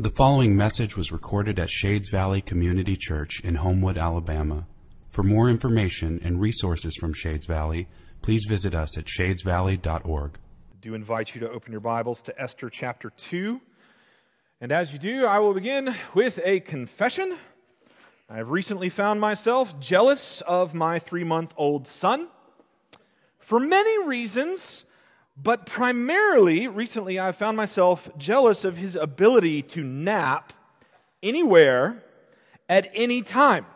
[0.00, 4.66] The following message was recorded at Shades Valley Community Church in Homewood, Alabama.
[5.10, 7.86] For more information and resources from Shades Valley,
[8.22, 10.38] please visit us at shadesvalley.org.
[10.38, 13.60] I do invite you to open your Bibles to Esther chapter 2.
[14.62, 17.36] And as you do, I will begin with a confession.
[18.30, 22.28] I have recently found myself jealous of my three month old son
[23.38, 24.86] for many reasons,
[25.42, 30.52] but primarily, recently I found myself jealous of his ability to nap
[31.22, 32.02] anywhere
[32.68, 33.66] at any time.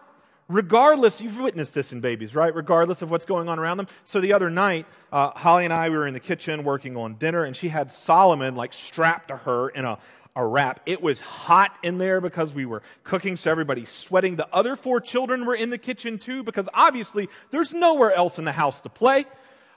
[0.49, 2.55] Regardless, you've witnessed this in babies, right?
[2.55, 3.87] Regardless of what's going on around them.
[4.05, 7.15] So the other night, uh, Holly and I we were in the kitchen working on
[7.15, 9.99] dinner, and she had Solomon like strapped to her in a
[10.37, 10.81] a wrap.
[10.85, 14.37] It was hot in there because we were cooking, so everybody's sweating.
[14.37, 18.45] The other four children were in the kitchen too because obviously there's nowhere else in
[18.45, 19.27] the house to play.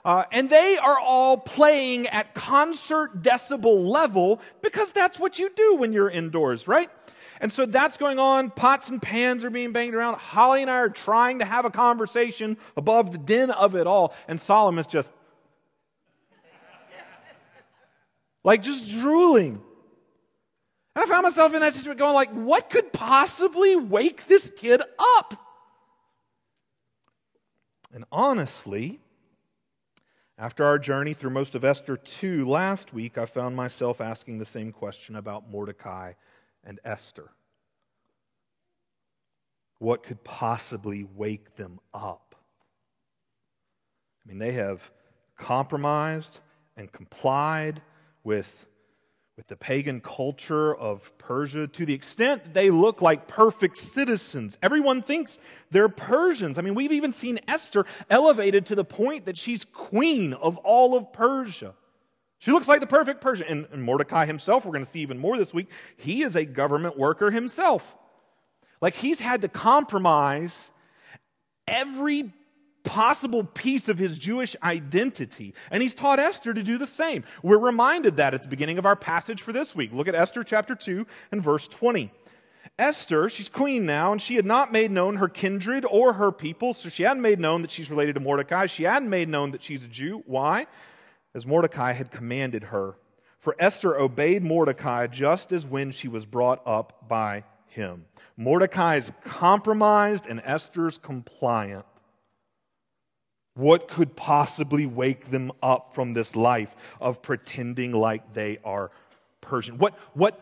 [0.04, 5.76] Uh, and they are all playing at concert decibel level because that's what you do
[5.76, 6.90] when you're indoors, right?
[7.40, 8.50] And so that's going on.
[8.50, 10.16] Pots and pans are being banged around.
[10.16, 14.14] Holly and I are trying to have a conversation above the din of it all.
[14.26, 15.08] And Solomon's just
[18.42, 19.60] like just drooling.
[20.96, 24.82] And I found myself in that situation going like, what could possibly wake this kid
[25.18, 25.34] up?
[27.92, 29.00] And honestly,
[30.38, 34.46] after our journey through most of Esther 2 last week, I found myself asking the
[34.46, 36.12] same question about Mordecai
[36.62, 37.30] and Esther.
[39.80, 42.36] What could possibly wake them up?
[44.24, 44.90] I mean, they have
[45.36, 46.38] compromised
[46.76, 47.82] and complied
[48.22, 48.66] with
[49.38, 54.58] with the pagan culture of Persia to the extent they look like perfect citizens.
[54.64, 55.38] Everyone thinks
[55.70, 56.58] they're Persians.
[56.58, 60.96] I mean, we've even seen Esther elevated to the point that she's queen of all
[60.96, 61.74] of Persia.
[62.40, 63.46] She looks like the perfect Persian.
[63.46, 66.44] And, and Mordecai himself, we're going to see even more this week, he is a
[66.44, 67.96] government worker himself.
[68.80, 70.72] Like he's had to compromise
[71.68, 72.32] every
[72.88, 75.54] possible piece of his Jewish identity.
[75.70, 77.22] And he's taught Esther to do the same.
[77.42, 79.92] We're reminded that at the beginning of our passage for this week.
[79.92, 82.10] Look at Esther chapter 2 and verse 20.
[82.78, 86.72] Esther, she's queen now, and she had not made known her kindred or her people,
[86.72, 88.64] so she hadn't made known that she's related to Mordecai.
[88.66, 90.22] She hadn't made known that she's a Jew.
[90.26, 90.66] Why?
[91.34, 92.96] As Mordecai had commanded her.
[93.38, 98.06] For Esther obeyed Mordecai just as when she was brought up by him.
[98.36, 101.84] Mordecai's compromised and Esther's compliant.
[103.58, 108.92] What could possibly wake them up from this life of pretending like they are
[109.40, 109.78] Persian?
[109.78, 110.40] What, what,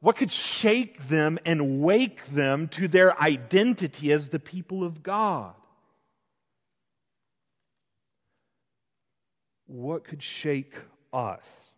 [0.00, 5.54] what could shake them and wake them to their identity as the people of God?
[9.68, 10.74] What could shake
[11.12, 11.70] us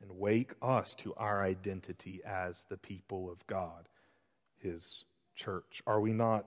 [0.00, 3.90] and wake us to our identity as the people of God,
[4.56, 5.82] His church?
[5.86, 6.46] Are we not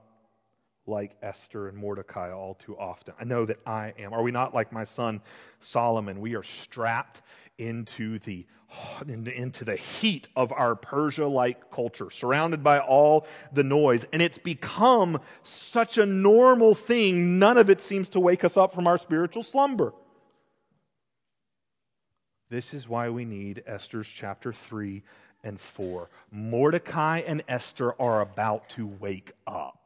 [0.87, 3.13] like Esther and Mordecai all too often.
[3.19, 4.13] I know that I am.
[4.13, 5.21] Are we not like my son
[5.59, 6.21] Solomon?
[6.21, 7.21] We are strapped
[7.57, 8.45] into the
[9.07, 14.05] into the heat of our Persia like culture, surrounded by all the noise.
[14.11, 18.73] And it's become such a normal thing, none of it seems to wake us up
[18.73, 19.93] from our spiritual slumber.
[22.49, 25.03] This is why we need Esther's chapter 3
[25.43, 26.09] and 4.
[26.31, 29.84] Mordecai and Esther are about to wake up.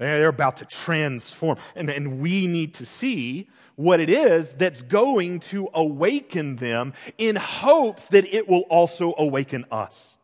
[0.00, 1.58] They're about to transform.
[1.76, 7.36] And, and we need to see what it is that's going to awaken them in
[7.36, 10.16] hopes that it will also awaken us.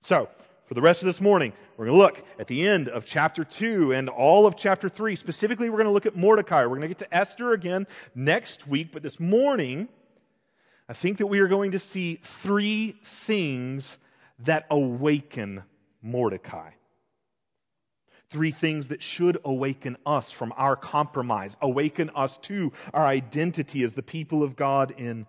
[0.00, 0.28] So,
[0.66, 3.44] for the rest of this morning, we're going to look at the end of chapter
[3.44, 5.14] 2 and all of chapter 3.
[5.14, 6.62] Specifically, we're going to look at Mordecai.
[6.62, 8.88] We're going to get to Esther again next week.
[8.90, 9.88] But this morning,
[10.88, 13.98] I think that we are going to see three things
[14.40, 15.62] that awaken
[16.02, 16.70] Mordecai
[18.32, 23.94] three things that should awaken us from our compromise, awaken us to our identity as
[23.94, 25.26] the people of God in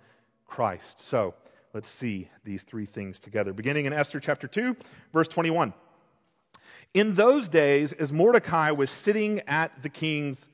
[0.47, 0.99] Christ.
[0.99, 1.35] So
[1.73, 3.51] let's see these three things together.
[3.53, 4.75] Beginning in Esther chapter 2,
[5.11, 5.73] verse 21.
[6.93, 10.47] In those days, as Mordecai was sitting at the king's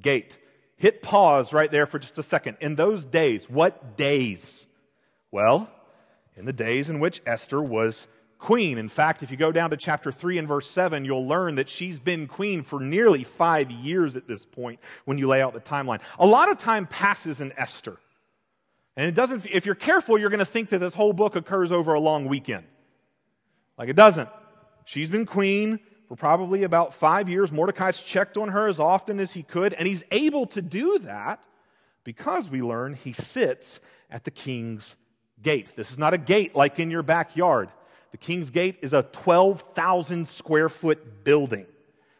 [0.00, 0.38] gate,
[0.76, 2.58] hit pause right there for just a second.
[2.60, 4.68] In those days, what days?
[5.30, 5.70] Well,
[6.36, 8.06] in the days in which Esther was
[8.38, 8.78] queen.
[8.78, 11.68] In fact, if you go down to chapter 3 and verse 7, you'll learn that
[11.68, 15.60] she's been queen for nearly five years at this point when you lay out the
[15.60, 16.00] timeline.
[16.18, 17.98] A lot of time passes in Esther.
[18.96, 21.70] And it doesn't, if you're careful, you're going to think that this whole book occurs
[21.70, 22.64] over a long weekend.
[23.78, 24.28] Like it doesn't.
[24.84, 27.52] She's been queen for probably about five years.
[27.52, 31.42] Mordecai's checked on her as often as he could, and he's able to do that
[32.04, 33.80] because we learn he sits
[34.10, 34.96] at the king's
[35.42, 35.74] gate.
[35.76, 37.68] This is not a gate like in your backyard.
[38.16, 41.66] The king's gate is a 12,000 square foot building.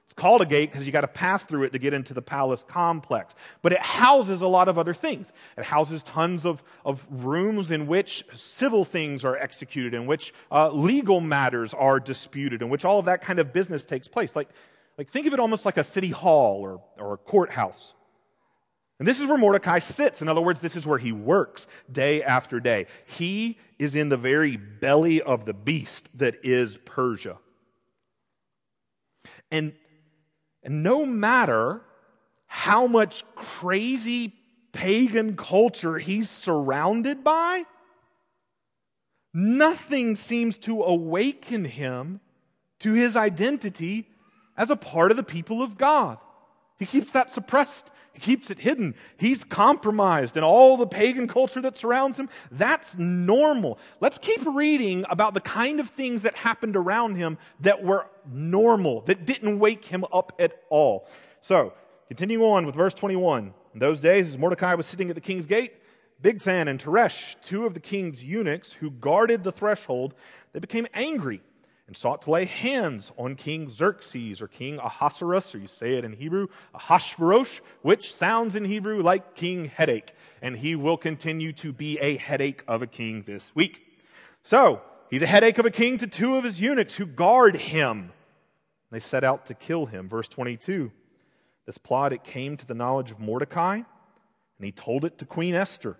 [0.04, 2.20] It's called a gate because you got to pass through it to get into the
[2.20, 3.34] palace complex.
[3.62, 5.32] But it houses a lot of other things.
[5.56, 10.68] It houses tons of, of rooms in which civil things are executed, in which uh,
[10.70, 14.36] legal matters are disputed, in which all of that kind of business takes place.
[14.36, 14.50] Like,
[14.98, 17.94] like think of it almost like a city hall or, or a courthouse.
[18.98, 20.22] And this is where Mordecai sits.
[20.22, 22.86] In other words, this is where he works day after day.
[23.04, 27.38] He is in the very belly of the beast that is Persia.
[29.50, 29.74] And
[30.66, 31.82] and no matter
[32.48, 34.34] how much crazy
[34.72, 37.64] pagan culture he's surrounded by,
[39.32, 42.20] nothing seems to awaken him
[42.80, 44.08] to his identity
[44.56, 46.18] as a part of the people of God.
[46.80, 47.92] He keeps that suppressed.
[48.16, 48.94] He keeps it hidden.
[49.18, 53.78] He's compromised, and all the pagan culture that surrounds him, that's normal.
[54.00, 59.02] Let's keep reading about the kind of things that happened around him that were normal,
[59.02, 61.06] that didn't wake him up at all.
[61.42, 61.74] So,
[62.08, 63.52] continue on with verse 21.
[63.74, 65.74] In those days, as Mordecai was sitting at the king's gate,
[66.22, 70.14] Bigthan and Teresh, two of the king's eunuchs who guarded the threshold,
[70.54, 71.42] they became angry
[71.86, 76.04] and sought to lay hands on King Xerxes or King Ahasuerus, or you say it
[76.04, 80.12] in Hebrew, Ahashverosh, which sounds in Hebrew like King Headache.
[80.42, 83.82] And he will continue to be a headache of a king this week.
[84.42, 88.12] So, he's a headache of a king to two of his eunuchs who guard him.
[88.90, 90.08] They set out to kill him.
[90.08, 90.90] Verse 22.
[91.66, 93.84] This plot, it came to the knowledge of Mordecai, and
[94.64, 95.96] he told it to Queen Esther.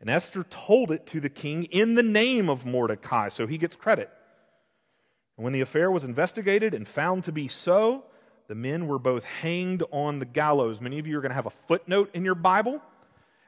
[0.00, 3.74] And Esther told it to the king in the name of Mordecai, so he gets
[3.74, 4.10] credit.
[5.36, 8.04] And when the affair was investigated and found to be so,
[8.46, 10.80] the men were both hanged on the gallows.
[10.80, 12.80] Many of you are going to have a footnote in your Bible,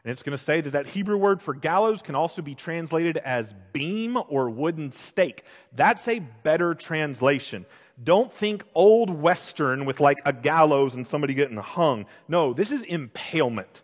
[0.05, 3.17] and it's going to say that that Hebrew word for gallows can also be translated
[3.19, 5.45] as beam or wooden stake.
[5.75, 7.67] That's a better translation.
[8.03, 12.07] Don't think old Western with like a gallows and somebody getting hung.
[12.29, 13.83] No, this is impalement.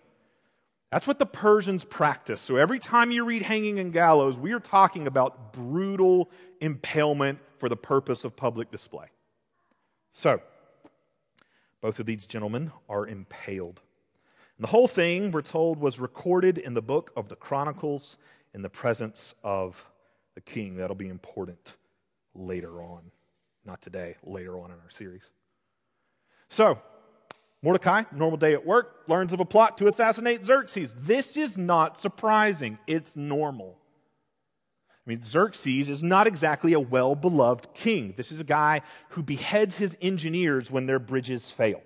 [0.91, 2.45] That's what the Persians practiced.
[2.45, 7.69] So every time you read hanging and gallows, we are talking about brutal impalement for
[7.69, 9.07] the purpose of public display.
[10.11, 10.41] So,
[11.81, 13.81] both of these gentlemen are impaled.
[14.57, 18.17] And the whole thing, we're told, was recorded in the book of the Chronicles
[18.53, 19.89] in the presence of
[20.35, 20.75] the king.
[20.75, 21.77] That'll be important
[22.35, 23.13] later on.
[23.65, 25.31] Not today, later on in our series.
[26.49, 26.83] So,
[27.63, 30.97] Mordecai, normal day at work, learns of a plot to assassinate Xerxes.
[30.99, 33.79] This is not surprising, it's normal.
[35.05, 38.15] I mean, Xerxes is not exactly a well beloved king.
[38.17, 41.83] This is a guy who beheads his engineers when their bridges fail.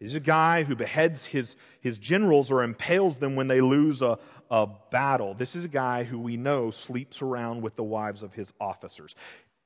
[0.00, 4.02] This is a guy who beheads his, his generals or impales them when they lose
[4.02, 4.18] a,
[4.50, 5.34] a battle.
[5.34, 9.14] This is a guy who we know sleeps around with the wives of his officers.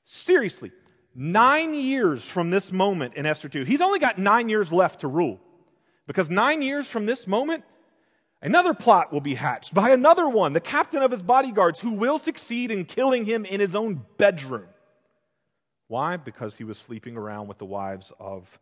[0.05, 0.73] Seriously,
[1.15, 5.09] nine years from this moment in Esther 2, he's only got nine years left to
[5.09, 5.41] rule.
[6.07, 7.65] Because nine years from this moment,
[8.47, 12.17] Another plot will be hatched by another one, the captain of his bodyguards, who will
[12.17, 14.69] succeed in killing him in his own bedroom.
[15.89, 16.17] Why?
[16.17, 18.61] Because he was sleeping around with the wives of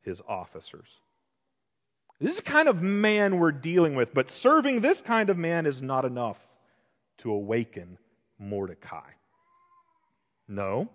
[0.00, 0.88] his officers.
[2.18, 5.66] This is the kind of man we're dealing with, but serving this kind of man
[5.66, 6.48] is not enough
[7.18, 7.98] to awaken
[8.38, 9.10] Mordecai.
[10.48, 10.88] No,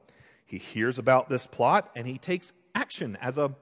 [0.47, 3.53] he hears about this plot and he takes action as a,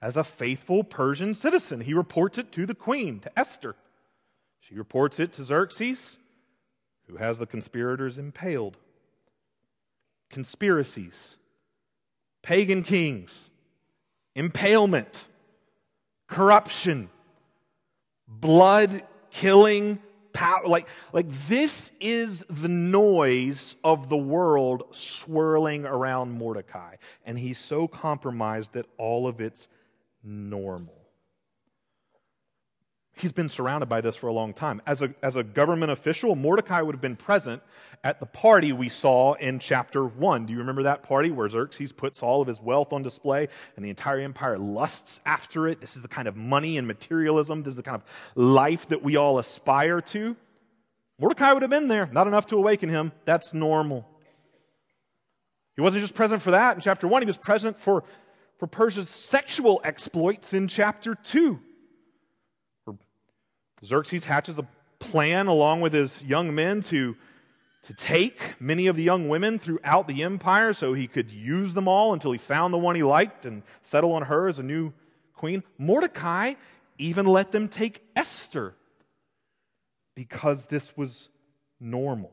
[0.00, 1.80] as a faithful Persian citizen.
[1.80, 3.74] He reports it to the queen, to Esther.
[4.68, 6.16] She reports it to Xerxes,
[7.06, 8.78] who has the conspirators impaled.
[10.30, 11.36] Conspiracies,
[12.42, 13.50] pagan kings,
[14.34, 15.26] impalement,
[16.26, 17.10] corruption,
[18.26, 19.98] blood killing
[20.32, 20.66] power.
[20.66, 26.96] Like, like this is the noise of the world swirling around Mordecai.
[27.26, 29.68] And he's so compromised that all of it's
[30.22, 31.03] normal.
[33.16, 34.82] He's been surrounded by this for a long time.
[34.86, 37.62] As a, as a government official, Mordecai would have been present
[38.02, 40.46] at the party we saw in chapter 1.
[40.46, 43.84] Do you remember that party where Xerxes puts all of his wealth on display and
[43.84, 45.80] the entire empire lusts after it?
[45.80, 48.04] This is the kind of money and materialism, this is the kind of
[48.34, 50.36] life that we all aspire to.
[51.20, 53.12] Mordecai would have been there, not enough to awaken him.
[53.24, 54.08] That's normal.
[55.76, 58.02] He wasn't just present for that in chapter 1, he was present for,
[58.58, 61.60] for Persia's sexual exploits in chapter 2.
[63.84, 64.66] Xerxes hatches a
[64.98, 67.16] plan along with his young men to,
[67.82, 71.86] to take many of the young women throughout the empire so he could use them
[71.86, 74.92] all until he found the one he liked and settle on her as a new
[75.34, 75.62] queen.
[75.78, 76.54] Mordecai
[76.98, 78.74] even let them take Esther
[80.14, 81.28] because this was
[81.80, 82.32] normal.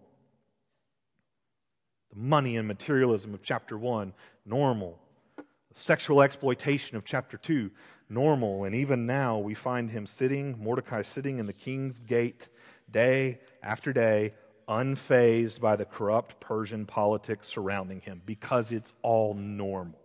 [2.12, 4.13] The money and materialism of chapter 1,
[4.46, 5.00] normal.
[5.38, 5.43] The
[5.79, 7.72] sexual exploitation of chapter 2,
[8.12, 8.65] normal.
[8.65, 12.50] And even now, we find him sitting, Mordecai sitting in the king's gate
[12.89, 14.34] day after day,
[14.68, 20.00] unfazed by the corrupt Persian politics surrounding him because it's all normal.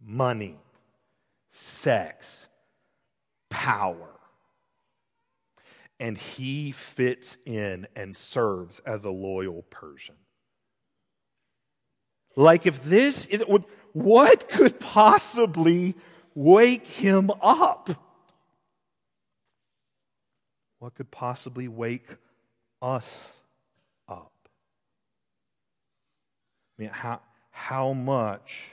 [0.00, 0.58] Money,
[1.50, 2.46] sex,
[3.50, 4.08] power.
[6.00, 10.16] And he fits in and serves as a loyal Persian.
[12.34, 13.42] Like, if this is
[13.92, 15.94] what could possibly
[16.34, 17.90] wake him up?
[20.78, 22.08] What could possibly wake
[22.80, 23.32] us
[24.08, 24.32] up?
[26.76, 27.20] I mean, how,
[27.50, 28.64] how much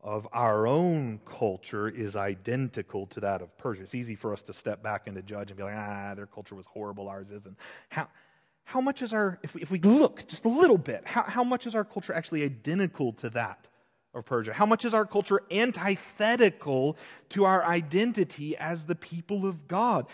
[0.00, 3.82] of our own culture is identical to that of Persia?
[3.82, 6.26] It's easy for us to step back and to judge and be like, ah, their
[6.26, 7.56] culture was horrible, ours isn't.
[7.88, 8.08] How,
[8.64, 11.44] how much is our, if we, if we look just a little bit, how, how
[11.44, 13.68] much is our culture actually identical to that
[14.14, 14.52] of Persia?
[14.52, 16.96] How much is our culture antithetical
[17.30, 20.06] to our identity as the people of God?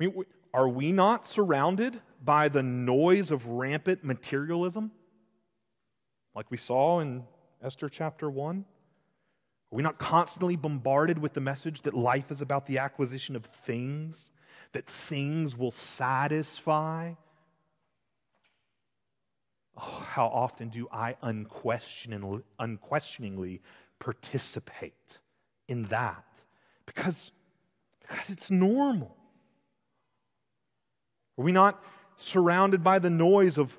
[0.00, 4.90] I mean, are we not surrounded by the noise of rampant materialism?
[6.34, 7.24] Like we saw in
[7.62, 8.64] Esther chapter 1?
[9.72, 13.46] Are we not constantly bombarded with the message that life is about the acquisition of
[13.46, 14.30] things,
[14.72, 17.14] that things will satisfy?
[19.76, 23.62] Oh, how often do I unquestioningly, unquestioningly
[23.98, 25.18] participate
[25.68, 26.24] in that?
[26.86, 27.32] Because,
[28.00, 29.16] because it's normal.
[31.38, 31.82] Are we not
[32.16, 33.78] surrounded by the noise of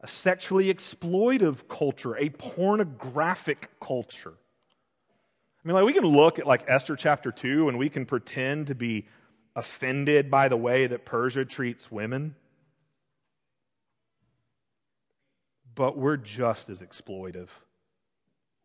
[0.00, 4.34] a sexually exploitive culture, a pornographic culture?
[5.62, 8.68] I mean, like, we can look at like Esther chapter 2 and we can pretend
[8.68, 9.06] to be
[9.56, 12.34] offended by the way that Persia treats women.
[15.74, 17.48] But we're just as exploitive.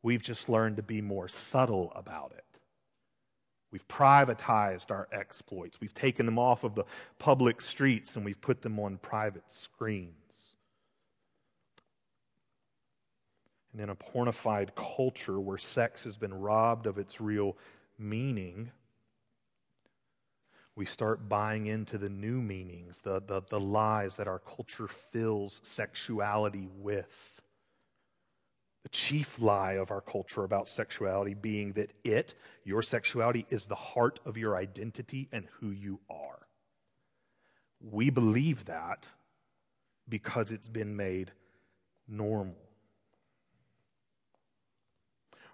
[0.02, 2.44] We've just learned to be more subtle about it.
[3.72, 5.82] We've privatized our exploits.
[5.82, 6.86] We've taken them off of the
[7.20, 10.56] public streets and we've put them on private screens.
[13.74, 17.58] And in a pornified culture where sex has been robbed of its real
[18.00, 18.72] meaning,
[20.76, 25.62] we start buying into the new meanings, the, the, the lies that our culture fills
[25.64, 27.42] sexuality with.
[28.84, 33.76] The chief lie of our culture about sexuality being that it, your sexuality, is the
[33.76, 36.46] heart of your identity and who you are.
[37.80, 39.08] We believe that
[40.08, 41.32] because it's been made
[42.08, 42.58] normal.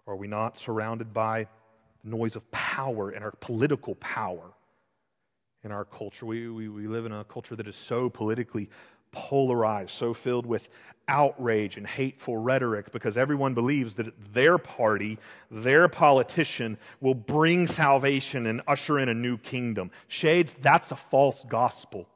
[0.08, 1.48] Are we not surrounded by
[2.04, 4.52] the noise of power and our political power
[5.64, 6.26] in our culture?
[6.26, 8.70] We, we, we live in a culture that is so politically
[9.12, 10.70] polarized, so filled with
[11.08, 18.46] outrage and hateful rhetoric because everyone believes that their party, their politician, will bring salvation
[18.48, 19.92] and usher in a new kingdom.
[20.08, 22.08] Shades, that's a false gospel.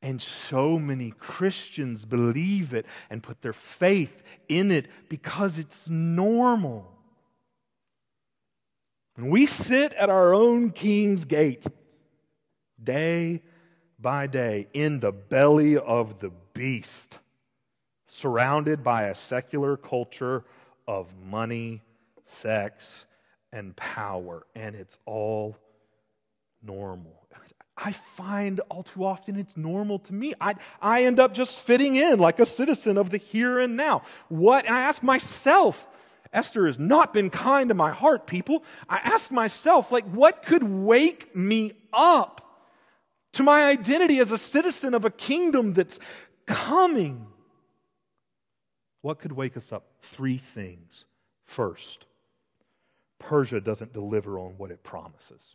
[0.00, 6.97] And so many Christians believe it and put their faith in it because it's normal.
[9.18, 11.66] And we sit at our own king's gate
[12.80, 13.42] day
[13.98, 17.18] by day in the belly of the beast,
[18.06, 20.44] surrounded by a secular culture
[20.86, 21.82] of money,
[22.26, 23.06] sex,
[23.52, 24.46] and power.
[24.54, 25.58] And it's all
[26.62, 27.18] normal.
[27.76, 30.34] I find all too often it's normal to me.
[30.40, 34.02] I, I end up just fitting in like a citizen of the here and now.
[34.28, 34.66] What?
[34.66, 35.86] And I ask myself,
[36.32, 38.64] Esther has not been kind to my heart, people.
[38.88, 42.48] I ask myself, like, what could wake me up?
[43.38, 46.00] to my identity as a citizen of a kingdom that's
[46.46, 47.26] coming.
[49.00, 49.84] What could wake us up?
[50.02, 51.04] Three things.
[51.44, 52.06] First,
[53.20, 55.54] Persia doesn't deliver on what it promises.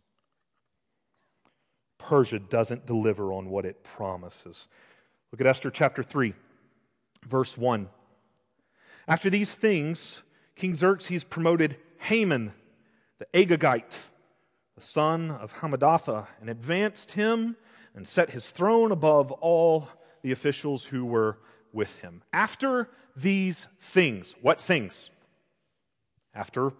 [1.98, 4.66] Persia doesn't deliver on what it promises.
[5.30, 6.32] Look at Esther chapter 3,
[7.26, 7.88] verse 1.
[9.06, 10.22] After these things,
[10.56, 12.52] King Xerxes promoted Haman,
[13.18, 13.96] the Agagite,
[14.76, 17.56] the son of Hammedatha, and advanced him
[17.94, 19.88] and set his throne above all
[20.22, 21.38] the officials who were
[21.72, 22.22] with him.
[22.32, 25.10] After these things, what things?
[26.34, 26.72] After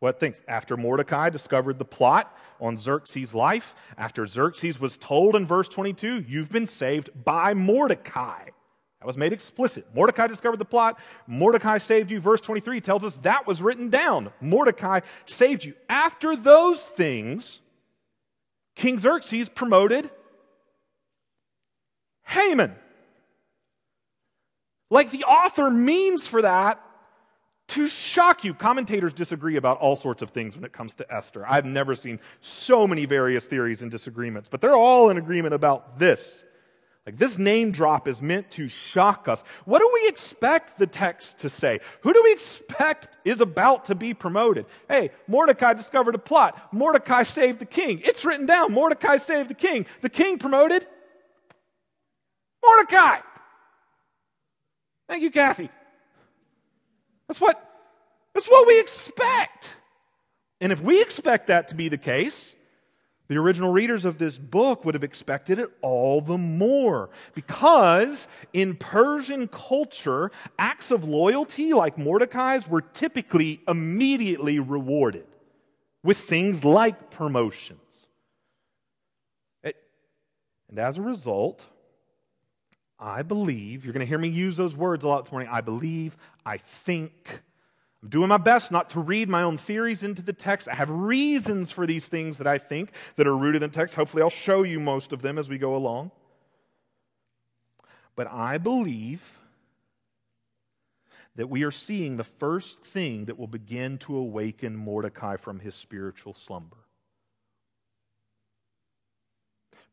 [0.00, 0.42] what things?
[0.46, 6.24] After Mordecai discovered the plot on Xerxes' life, after Xerxes was told in verse 22,
[6.28, 8.50] you've been saved by Mordecai.
[9.04, 9.86] That was made explicit.
[9.94, 10.98] Mordecai discovered the plot.
[11.26, 12.20] Mordecai saved you.
[12.20, 14.32] Verse 23 tells us that was written down.
[14.40, 15.74] Mordecai saved you.
[15.90, 17.60] After those things,
[18.74, 20.08] King Xerxes promoted
[22.22, 22.74] Haman.
[24.88, 26.80] Like the author means for that
[27.68, 28.54] to shock you.
[28.54, 31.44] Commentators disagree about all sorts of things when it comes to Esther.
[31.46, 35.98] I've never seen so many various theories and disagreements, but they're all in agreement about
[35.98, 36.46] this.
[37.06, 39.44] Like this name drop is meant to shock us.
[39.66, 41.80] What do we expect the text to say?
[42.00, 44.64] Who do we expect is about to be promoted?
[44.88, 46.72] Hey, Mordecai discovered a plot.
[46.72, 48.00] Mordecai saved the king.
[48.04, 48.72] It's written down.
[48.72, 49.84] Mordecai saved the king.
[50.00, 50.86] The king promoted
[52.64, 53.18] Mordecai.
[55.06, 55.68] Thank you, Kathy.
[57.28, 57.62] That's what,
[58.32, 59.76] that's what we expect.
[60.60, 62.54] And if we expect that to be the case,
[63.28, 68.76] the original readers of this book would have expected it all the more because in
[68.76, 75.26] Persian culture, acts of loyalty like Mordecai's were typically immediately rewarded
[76.02, 78.08] with things like promotions.
[80.74, 81.64] And as a result,
[82.98, 85.48] I believe, you're going to hear me use those words a lot this morning.
[85.52, 87.42] I believe, I think.
[88.04, 90.68] I'm doing my best not to read my own theories into the text.
[90.68, 93.94] I have reasons for these things that I think that are rooted in the text.
[93.94, 96.10] Hopefully, I'll show you most of them as we go along.
[98.14, 99.22] But I believe
[101.36, 105.74] that we are seeing the first thing that will begin to awaken Mordecai from his
[105.74, 106.76] spiritual slumber.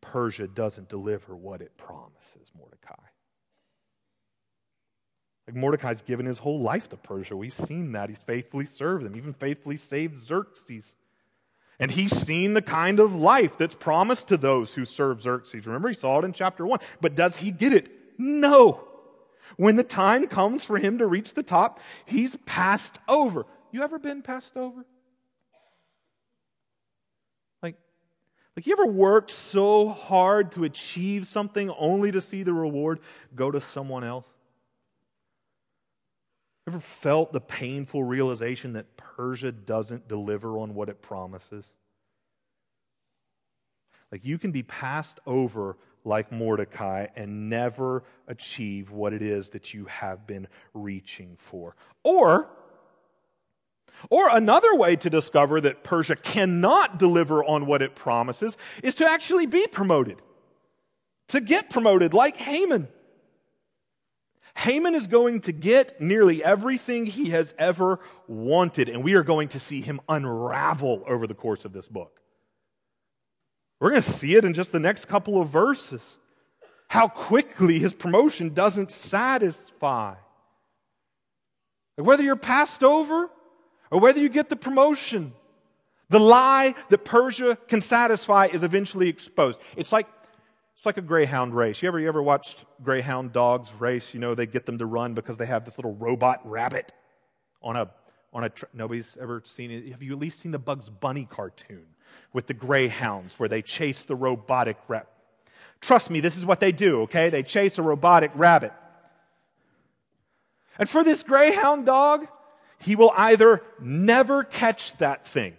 [0.01, 3.10] Persia doesn't deliver what it promises Mordecai.
[5.51, 7.35] Like Mordecai's given his whole life to Persia.
[7.35, 8.07] We've seen that.
[8.07, 10.95] He's faithfully served them, even faithfully saved Xerxes.
[11.77, 15.67] And he's seen the kind of life that's promised to those who serve Xerxes.
[15.67, 16.79] Remember, he saw it in chapter 1.
[17.01, 17.91] But does he get it?
[18.17, 18.87] No.
[19.57, 23.45] When the time comes for him to reach the top, he's passed over.
[23.73, 24.85] You ever been passed over?
[27.61, 27.75] Like,
[28.55, 33.01] like you ever worked so hard to achieve something only to see the reward
[33.35, 34.27] go to someone else?
[36.67, 41.65] Ever felt the painful realization that Persia doesn't deliver on what it promises?
[44.11, 49.73] Like, you can be passed over like Mordecai and never achieve what it is that
[49.73, 51.75] you have been reaching for.
[52.03, 52.49] Or,
[54.09, 59.09] or another way to discover that Persia cannot deliver on what it promises is to
[59.09, 60.21] actually be promoted,
[61.29, 62.87] to get promoted like Haman.
[64.55, 69.47] Haman is going to get nearly everything he has ever wanted, and we are going
[69.49, 72.19] to see him unravel over the course of this book.
[73.79, 76.17] We're going to see it in just the next couple of verses.
[76.87, 80.15] How quickly his promotion doesn't satisfy.
[81.95, 83.29] Whether you're passed over
[83.89, 85.33] or whether you get the promotion.
[86.09, 89.59] The lie that Persia can satisfy is eventually exposed.
[89.75, 90.07] It's like,
[90.81, 91.83] it's like a greyhound race.
[91.83, 94.15] You ever, you ever watched greyhound dogs race?
[94.15, 96.91] You know, they get them to run because they have this little robot rabbit
[97.61, 97.91] on a,
[98.33, 99.91] on a, tr- nobody's ever seen it.
[99.91, 101.85] Have you at least seen the Bugs Bunny cartoon
[102.33, 105.07] with the greyhounds where they chase the robotic rabbit?
[105.81, 107.29] Trust me, this is what they do, okay?
[107.29, 108.73] They chase a robotic rabbit.
[110.79, 112.25] And for this greyhound dog,
[112.79, 115.53] he will either never catch that thing,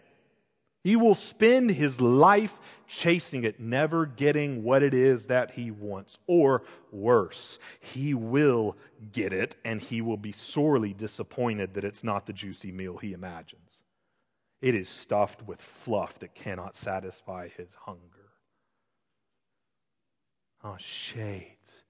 [0.83, 6.19] he will spend his life chasing it, never getting what it is that he wants.
[6.27, 8.77] Or worse, he will
[9.13, 13.13] get it and he will be sorely disappointed that it's not the juicy meal he
[13.13, 13.83] imagines.
[14.61, 18.01] It is stuffed with fluff that cannot satisfy his hunger.
[20.65, 21.85] Oh, shades.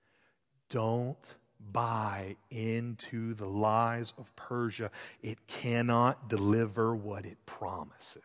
[0.68, 1.34] Don't
[1.70, 4.90] buy into the lies of Persia,
[5.22, 8.22] it cannot deliver what it promises.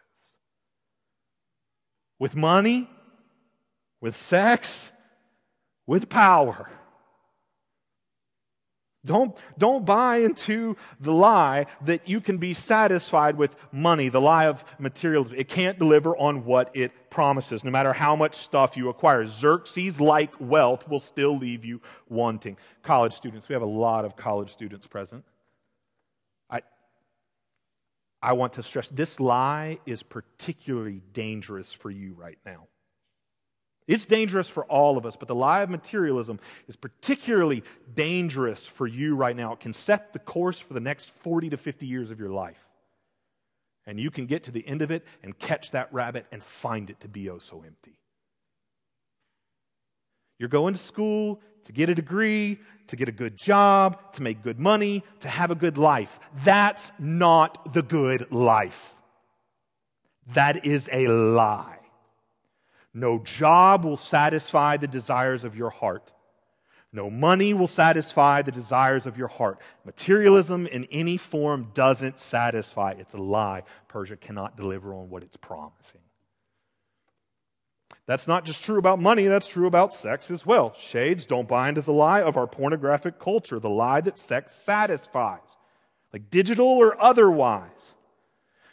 [2.20, 2.90] With money,
[4.02, 4.92] with sex,
[5.86, 6.70] with power.
[9.06, 14.48] Don't, don't buy into the lie that you can be satisfied with money, the lie
[14.48, 15.38] of materialism.
[15.38, 19.26] It can't deliver on what it promises, no matter how much stuff you acquire.
[19.26, 22.58] Xerxes like wealth will still leave you wanting.
[22.84, 25.24] College students, we have a lot of college students present.
[28.22, 32.68] I, want to stress this lie is particularly dangerous for you right now.
[33.88, 38.86] It's dangerous for all of us, but the lie of materialism is particularly dangerous for
[38.86, 39.54] you right now.
[39.54, 42.60] It can set the course for the next 40 to 50 years of your life.
[43.86, 46.90] And you can get to the end of it and catch that rabbit and find
[46.90, 47.98] it to be oh so empty.
[50.40, 54.42] You're going to school to get a degree, to get a good job, to make
[54.42, 56.20] good money, to have a good life.
[56.44, 58.96] That's not the good life.
[60.34, 61.80] That is a lie.
[62.94, 66.12] No job will satisfy the desires of your heart.
[66.94, 69.60] No money will satisfy the desires of your heart.
[69.86, 72.96] Materialism in any form doesn't satisfy.
[72.98, 73.64] It's a lie.
[73.88, 76.02] Persia cannot deliver on what it's promising.
[78.08, 80.74] That's not just true about money, that's true about sex as well.
[80.80, 85.58] Shades, don't buy into the lie of our pornographic culture, the lie that sex satisfies,
[86.14, 87.92] like digital or otherwise.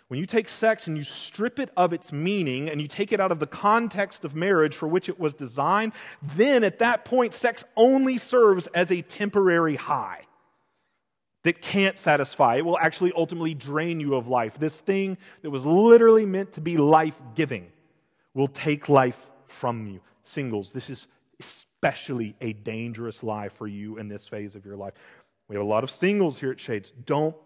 [0.07, 3.19] When you take sex and you strip it of its meaning and you take it
[3.19, 7.35] out of the context of marriage for which it was designed, then at that point,
[7.35, 10.21] sex only serves as a temporary high
[11.43, 12.57] that can't satisfy.
[12.57, 14.59] It will actually ultimately drain you of life.
[14.59, 17.73] This thing that was literally meant to be life giving
[18.35, 20.01] will take life from you.
[20.23, 21.07] Singles, this is
[21.41, 24.95] especially a dangerous lie for you in this phase of your life.
[25.49, 26.93] We have a lot of singles here at Shades.
[27.05, 27.37] Don't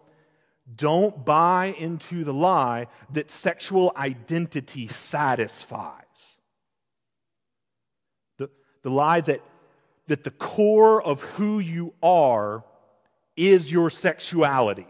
[0.75, 6.03] don't buy into the lie that sexual identity satisfies.
[8.37, 8.49] The,
[8.83, 9.41] the lie that,
[10.07, 12.63] that the core of who you are
[13.35, 14.87] is your sexuality.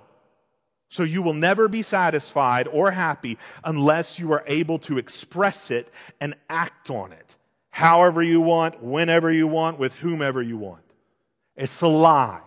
[0.90, 5.92] So you will never be satisfied or happy unless you are able to express it
[6.20, 7.36] and act on it
[7.70, 10.84] however you want, whenever you want, with whomever you want.
[11.56, 12.42] It's a lie.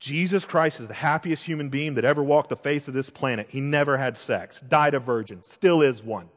[0.00, 3.48] Jesus Christ is the happiest human being that ever walked the face of this planet.
[3.50, 6.28] He never had sex, died a virgin, still is one.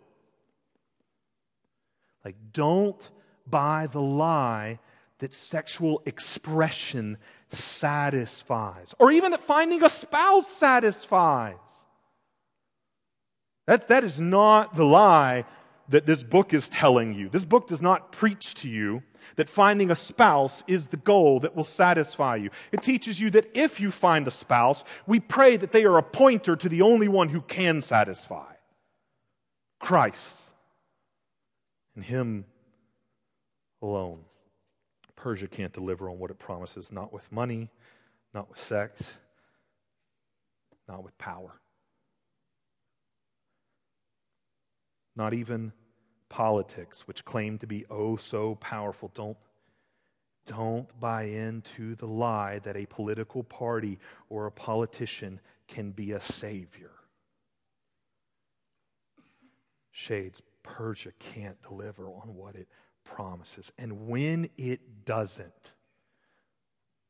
[2.24, 3.10] Like, don't
[3.48, 4.80] buy the lie
[5.20, 7.18] that sexual expression
[7.54, 11.56] satisfies, or even that finding a spouse satisfies.
[13.68, 15.46] That, that is not the lie
[15.89, 17.30] that this book is telling you.
[17.30, 19.04] This book does not preach to you
[19.36, 22.50] that finding a spouse is the goal that will satisfy you.
[22.72, 26.04] It teaches you that if you find a spouse, we pray that they are a
[26.04, 28.54] pointer to the only one who can satisfy
[29.80, 30.39] Christ
[31.96, 32.46] and Him
[33.82, 34.20] alone.
[35.24, 37.70] Persia can't deliver on what it promises, not with money,
[38.34, 39.16] not with sex,
[40.86, 41.62] not with power.
[45.16, 45.72] Not even
[46.28, 49.12] politics, which claim to be oh so powerful.
[49.14, 49.38] Don't,
[50.46, 56.20] don't buy into the lie that a political party or a politician can be a
[56.20, 56.92] savior.
[59.92, 62.68] Shades, Persia can't deliver on what it
[63.04, 63.72] promises.
[63.78, 65.74] And when it doesn't,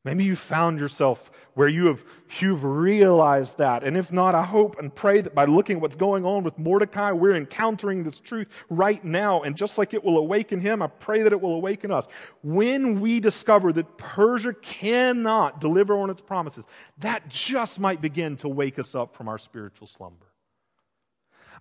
[0.04, 2.04] Maybe you found yourself where you have
[2.38, 3.82] you've realized that.
[3.84, 6.58] And if not, I hope and pray that by looking at what's going on with
[6.58, 9.40] Mordecai, we're encountering this truth right now.
[9.40, 12.06] And just like it will awaken him, I pray that it will awaken us.
[12.42, 16.66] When we discover that Persia cannot deliver on its promises,
[16.98, 20.26] that just might begin to wake us up from our spiritual slumber.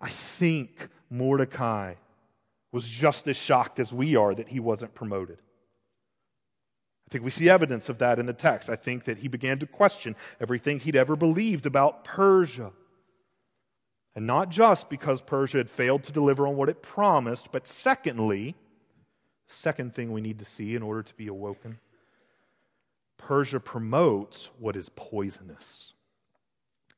[0.01, 1.93] I think Mordecai
[2.73, 5.37] was just as shocked as we are that he wasn't promoted
[7.07, 8.69] I think we see evidence of that in the text.
[8.69, 12.71] I think that he began to question everything he'd ever believed about Persia.
[14.15, 18.55] And not just because Persia had failed to deliver on what it promised, but secondly,
[19.47, 21.79] second thing we need to see in order to be awoken,
[23.17, 25.92] Persia promotes what is poisonous.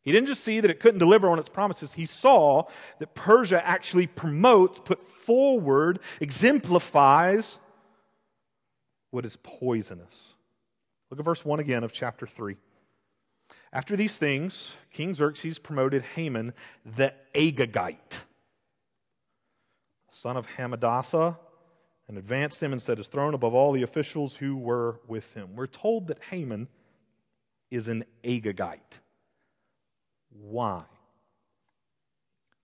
[0.06, 2.66] He didn't just see that it couldn't deliver on its promises, he saw
[3.00, 7.58] that Persia actually promotes, put forward, exemplifies
[9.10, 10.22] what is poisonous.
[11.10, 12.56] Look at verse 1 again of chapter 3.
[13.74, 16.54] After these things, King Xerxes promoted Haman
[16.86, 18.20] the Agagite,
[20.12, 21.38] son of Hammedatha,
[22.08, 25.56] and advanced him and set his throne above all the officials who were with him.
[25.56, 26.68] We're told that Haman
[27.72, 29.00] is an Agagite.
[30.42, 30.84] Why?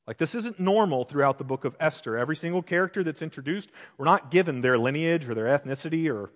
[0.07, 2.17] Like, this isn't normal throughout the book of Esther.
[2.17, 6.31] Every single character that's introduced, we're not given their lineage or their ethnicity or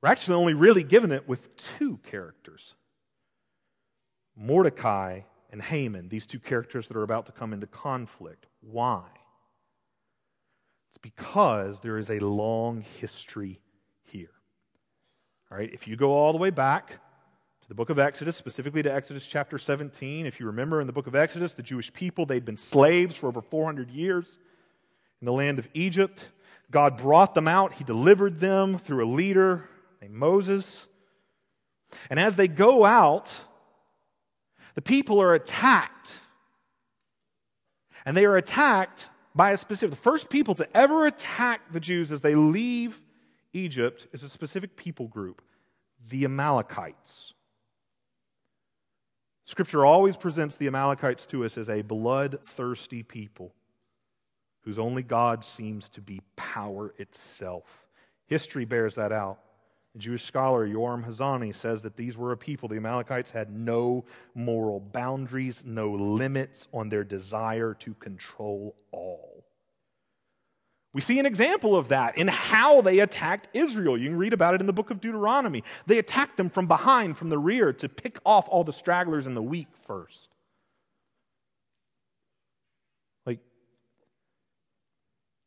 [0.00, 2.74] we're actually only really given it with two characters
[4.36, 8.46] Mordecai and Haman, these two characters that are about to come into conflict.
[8.60, 9.04] Why?
[10.90, 13.60] It's because there is a long history
[14.02, 14.32] here.
[15.50, 16.98] All right, if you go all the way back
[17.64, 20.92] to the book of Exodus, specifically to Exodus chapter 17, if you remember in the
[20.92, 24.38] book of Exodus, the Jewish people, they'd been slaves for over 400 years
[25.22, 26.28] in the land of Egypt.
[26.70, 29.66] God brought them out, He delivered them through a leader
[30.02, 30.86] named Moses.
[32.10, 33.40] And as they go out,
[34.74, 36.10] the people are attacked.
[38.04, 42.12] And they are attacked by a specific, the first people to ever attack the Jews
[42.12, 43.00] as they leave
[43.54, 45.40] Egypt is a specific people group,
[46.06, 47.33] the Amalekites.
[49.44, 53.52] Scripture always presents the Amalekites to us as a bloodthirsty people
[54.62, 57.86] whose only God seems to be power itself.
[58.26, 59.38] History bears that out.
[59.92, 64.06] The Jewish scholar Yoram Hazony says that these were a people, the Amalekites had no
[64.34, 69.33] moral boundaries, no limits on their desire to control all.
[70.94, 73.98] We see an example of that in how they attacked Israel.
[73.98, 75.64] You can read about it in the book of Deuteronomy.
[75.86, 79.36] They attacked them from behind, from the rear, to pick off all the stragglers and
[79.36, 80.30] the weak first.
[83.26, 83.40] Like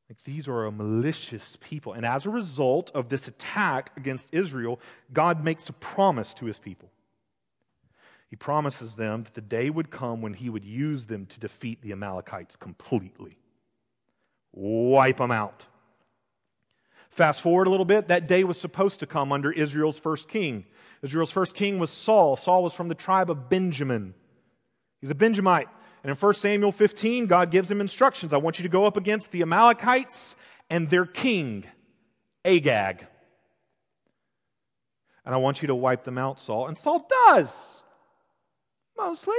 [0.09, 1.93] like, these are a malicious people.
[1.93, 4.81] And as a result of this attack against Israel,
[5.13, 6.91] God makes a promise to his people.
[8.29, 11.81] He promises them that the day would come when he would use them to defeat
[11.81, 13.37] the Amalekites completely,
[14.57, 15.65] wipe them out.
[17.09, 20.65] Fast forward a little bit, that day was supposed to come under Israel's first king.
[21.01, 22.35] Israel's first king was Saul.
[22.35, 24.13] Saul was from the tribe of Benjamin.
[25.01, 25.67] He's a Benjamite.
[26.03, 28.33] And in 1 Samuel 15, God gives him instructions.
[28.33, 30.35] I want you to go up against the Amalekites
[30.69, 31.65] and their king,
[32.45, 33.05] Agag.
[35.25, 36.67] And I want you to wipe them out, Saul.
[36.67, 37.81] And Saul does,
[38.97, 39.35] mostly.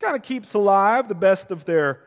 [0.00, 2.00] Kind of keeps alive the best of their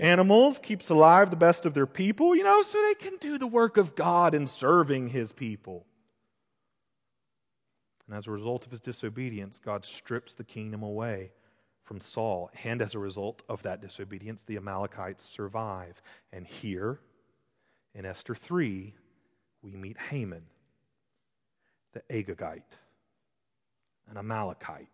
[0.00, 3.46] animals, keeps alive the best of their people, you know, so they can do the
[3.46, 5.86] work of God in serving his people.
[8.08, 11.30] And as a result of his disobedience, God strips the kingdom away
[11.84, 12.50] from Saul.
[12.64, 16.00] And as a result of that disobedience, the Amalekites survive.
[16.32, 16.98] And here
[17.94, 18.94] in Esther 3,
[19.62, 20.44] we meet Haman,
[21.92, 22.62] the Agagite,
[24.08, 24.88] an Amalekite,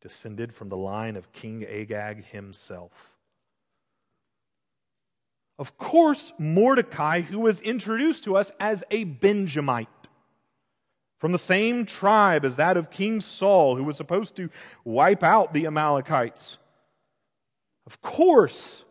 [0.00, 3.15] descended from the line of King Agag himself.
[5.58, 9.88] Of course, Mordecai, who was introduced to us as a Benjamite
[11.18, 14.50] from the same tribe as that of King Saul, who was supposed to
[14.84, 16.58] wipe out the Amalekites.
[17.86, 18.84] Of course,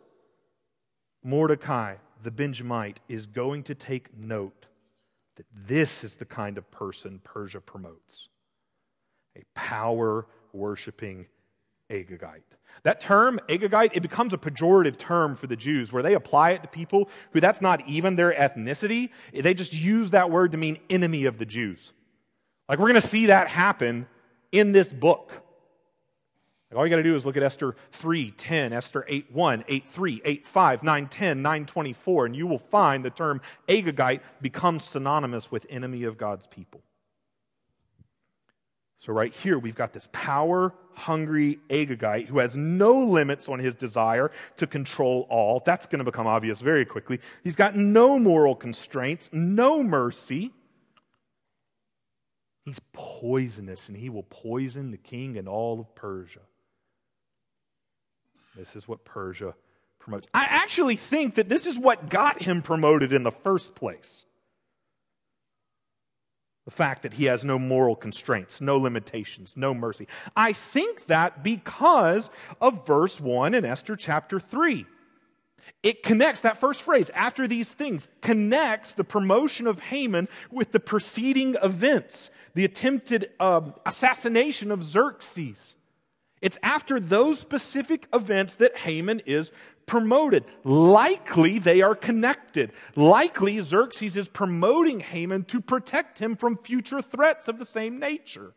[1.24, 4.66] Mordecai, the Benjamite, is going to take note
[5.36, 8.30] that this is the kind of person Persia promotes
[9.38, 11.28] a power worshiping
[11.90, 12.55] Agagite.
[12.84, 16.62] That term, Agagite, it becomes a pejorative term for the Jews where they apply it
[16.62, 19.10] to people who that's not even their ethnicity.
[19.34, 21.94] They just use that word to mean enemy of the Jews.
[22.70, 24.08] Like we're going to see that happen
[24.52, 25.32] in this book.
[26.70, 29.64] Like all you got to do is look at Esther 3, 10, Esther 8, 1,
[29.68, 34.22] 8, 3, 8, 5, 9, 10, 9, 24, and you will find the term Agagite
[34.42, 36.82] becomes synonymous with enemy of God's people.
[38.96, 43.76] So, right here, we've got this power hungry Agagite who has no limits on his
[43.76, 45.62] desire to control all.
[45.66, 47.20] That's going to become obvious very quickly.
[47.44, 50.54] He's got no moral constraints, no mercy.
[52.64, 56.40] He's poisonous, and he will poison the king and all of Persia.
[58.56, 59.54] This is what Persia
[60.00, 60.28] promotes.
[60.34, 64.24] I actually think that this is what got him promoted in the first place.
[66.66, 70.08] The fact that he has no moral constraints, no limitations, no mercy.
[70.36, 74.86] I think that because of verse 1 in Esther chapter 3.
[75.84, 80.80] It connects, that first phrase, after these things, connects the promotion of Haman with the
[80.80, 85.76] preceding events, the attempted um, assassination of Xerxes.
[86.42, 89.52] It's after those specific events that Haman is
[89.86, 90.46] promoted.
[90.64, 92.72] Likely they are connected.
[92.96, 98.54] Likely Xerxes is promoting Haman to protect him from future threats of the same nature.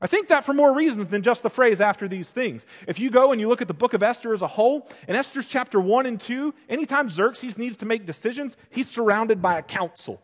[0.00, 2.66] I think that for more reasons than just the phrase after these things.
[2.86, 5.16] If you go and you look at the book of Esther as a whole, in
[5.16, 9.62] Esther's chapter 1 and 2, anytime Xerxes needs to make decisions, he's surrounded by a
[9.62, 10.20] council,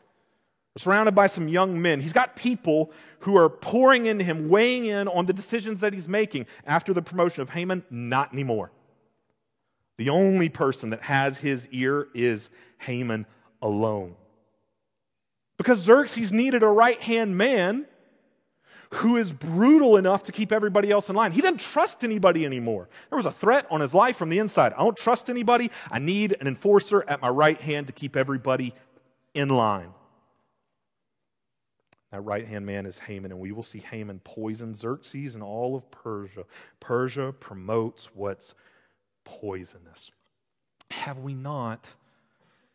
[0.77, 2.01] surrounded by some young men.
[2.01, 6.09] He's got people who are pouring into him, weighing in on the decisions that he's
[6.09, 6.47] making.
[6.67, 8.73] After the promotion of Haman, not anymore.
[10.01, 13.27] The only person that has his ear is Haman
[13.61, 14.15] alone.
[15.59, 17.85] Because Xerxes needed a right hand man
[18.95, 21.33] who is brutal enough to keep everybody else in line.
[21.33, 22.89] He doesn't trust anybody anymore.
[23.11, 24.73] There was a threat on his life from the inside.
[24.73, 25.71] I don't trust anybody.
[25.91, 28.73] I need an enforcer at my right hand to keep everybody
[29.35, 29.93] in line.
[32.11, 35.77] That right hand man is Haman, and we will see Haman poison Xerxes and all
[35.77, 36.45] of Persia.
[36.81, 38.55] Persia promotes what's
[39.25, 40.11] poisonous.
[40.91, 41.87] Have we not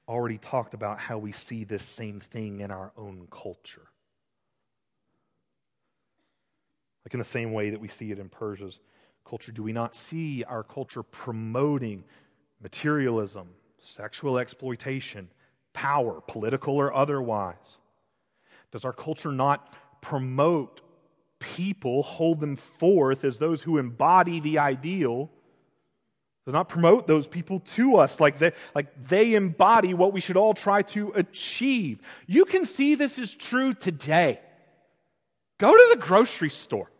[0.07, 3.87] already talked about how we see this same thing in our own culture?
[7.05, 8.79] Like in the same way that we see it in Persia's
[9.25, 12.03] culture, do we not see our culture promoting
[12.61, 15.29] materialism, sexual exploitation,
[15.73, 17.77] power, political or otherwise?
[18.71, 20.81] Does our culture not promote
[21.39, 25.29] people, hold them forth as those who embody the ideal
[26.45, 30.37] does not promote those people to us like they, like they embody what we should
[30.37, 31.99] all try to achieve.
[32.27, 34.39] You can see this is true today.
[35.57, 36.91] Go to the grocery store.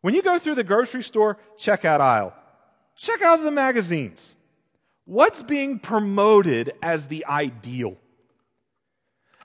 [0.00, 2.34] When you go through the grocery store checkout aisle,
[2.96, 4.34] check out the magazines.
[5.04, 7.96] What's being promoted as the ideal?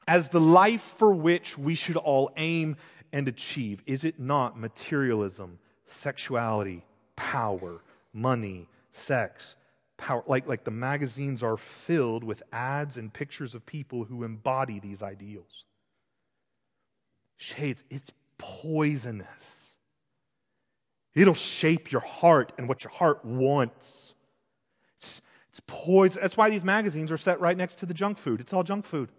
[0.07, 2.77] As the life for which we should all aim
[3.11, 3.83] and achieve?
[3.85, 6.83] Is it not materialism, sexuality,
[7.15, 7.81] power?
[8.13, 9.55] Money, sex,
[9.97, 10.23] power.
[10.27, 15.01] Like, like the magazines are filled with ads and pictures of people who embody these
[15.01, 15.65] ideals.
[17.37, 19.75] Shades, it's poisonous.
[21.15, 24.13] It'll shape your heart and what your heart wants.
[24.97, 26.21] It's, it's poison.
[26.21, 28.39] That's why these magazines are set right next to the junk food.
[28.39, 29.09] It's all junk food.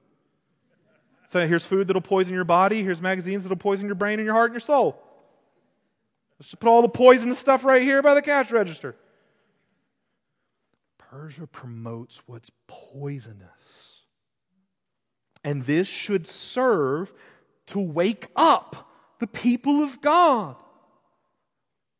[1.28, 2.82] So here's food that'll poison your body.
[2.82, 5.03] Here's magazines that'll poison your brain and your heart and your soul.
[6.38, 8.96] Let's put all the poisonous stuff right here by the cash register.
[10.98, 14.02] Persia promotes what's poisonous.
[15.44, 17.12] And this should serve
[17.66, 20.56] to wake up the people of God.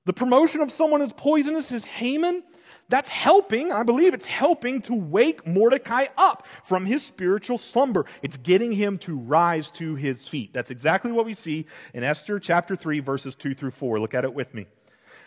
[0.05, 2.43] The promotion of someone as poisonous as Haman
[2.89, 8.05] that's helping, I believe it's helping to wake Mordecai up from his spiritual slumber.
[8.23, 10.53] It's getting him to rise to his feet.
[10.53, 14.01] That's exactly what we see in Esther chapter 3, verses 2 through 4.
[14.01, 14.67] Look at it with me.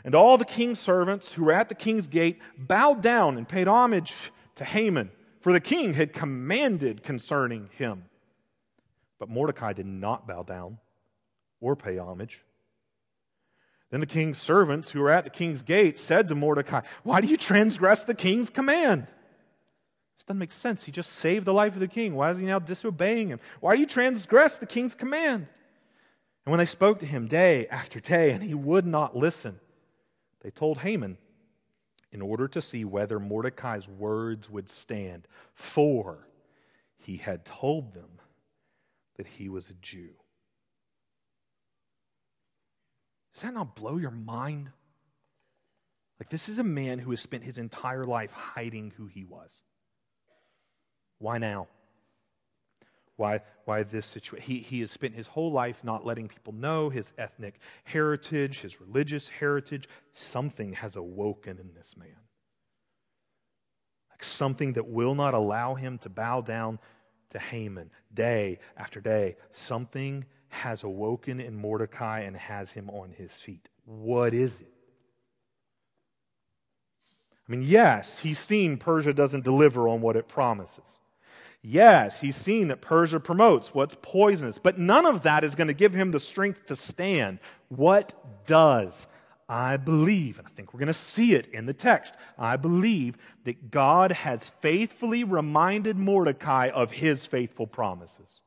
[0.04, 3.68] And all the king's servants who were at the king's gate bowed down and paid
[3.68, 8.06] homage to Haman, for the king had commanded concerning him.
[9.20, 10.78] But Mordecai did not bow down
[11.60, 12.44] or pay homage.
[13.90, 17.28] Then the king's servants who were at the king's gate said to Mordecai, Why do
[17.28, 19.08] you transgress the king's command?
[20.18, 20.84] This doesn't make sense.
[20.84, 22.16] He just saved the life of the king.
[22.16, 23.40] Why is he now disobeying him?
[23.62, 25.48] Why do you transgress the king's command?
[26.46, 29.60] And when they spoke to him day after day and he would not listen,
[30.42, 31.18] they told Haman
[32.12, 36.28] in order to see whether Mordecai's words would stand, for
[36.98, 38.20] he had told them
[39.18, 40.10] that he was a Jew.
[43.38, 44.72] Does that not blow your mind?
[46.20, 49.62] Like, this is a man who has spent his entire life hiding who he was.
[51.20, 51.68] Why now?
[53.16, 54.44] Why, why this situation?
[54.44, 58.82] He, he has spent his whole life not letting people know his ethnic heritage, his
[58.82, 59.88] religious heritage.
[60.14, 62.18] Something has awoken in this man.
[64.10, 66.80] Like something that will not allow him to bow down
[67.30, 69.36] to Haman day after day.
[69.52, 73.70] Something has awoken in Mordecai and has him on his feet.
[73.86, 74.74] What is it?
[77.48, 80.84] I mean, yes, he's seen Persia doesn't deliver on what it promises.
[81.62, 85.74] Yes, he's seen that Persia promotes what's poisonous, but none of that is going to
[85.74, 87.40] give him the strength to stand.
[87.70, 89.08] What does?
[89.50, 92.16] I believe, and I think we're going to see it in the text.
[92.38, 98.42] I believe that God has faithfully reminded Mordecai of his faithful promises.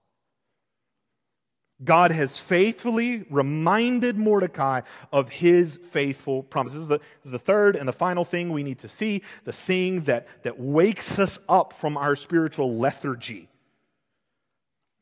[1.83, 6.75] God has faithfully reminded Mordecai of his faithful promise.
[6.75, 9.23] This is, the, this is, the, third and the final thing we need to see
[9.45, 13.49] the thing that, that wakes us up from our spiritual lethargy.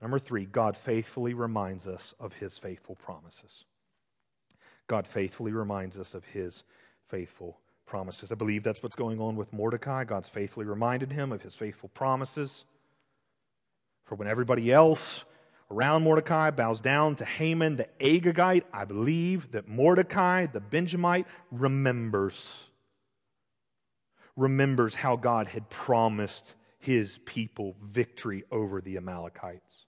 [0.01, 3.65] Number three, God faithfully reminds us of his faithful promises.
[4.87, 6.63] God faithfully reminds us of his
[7.09, 8.31] faithful promises.
[8.31, 10.05] I believe that's what's going on with Mordecai.
[10.05, 12.65] God's faithfully reminded him of his faithful promises.
[14.05, 15.25] For when everybody else
[15.71, 18.65] around Mordecai, bows down to Haman the Agagite.
[18.73, 22.65] I believe that Mordecai the Benjamite remembers.
[24.37, 29.87] Remembers how God had promised his people victory over the Amalekites.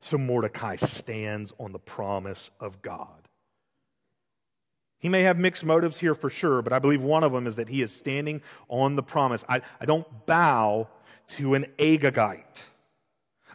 [0.00, 3.28] So Mordecai stands on the promise of God.
[5.00, 7.56] He may have mixed motives here for sure, but I believe one of them is
[7.56, 9.44] that he is standing on the promise.
[9.48, 10.88] I, I don't bow
[11.28, 12.62] to an Agagite.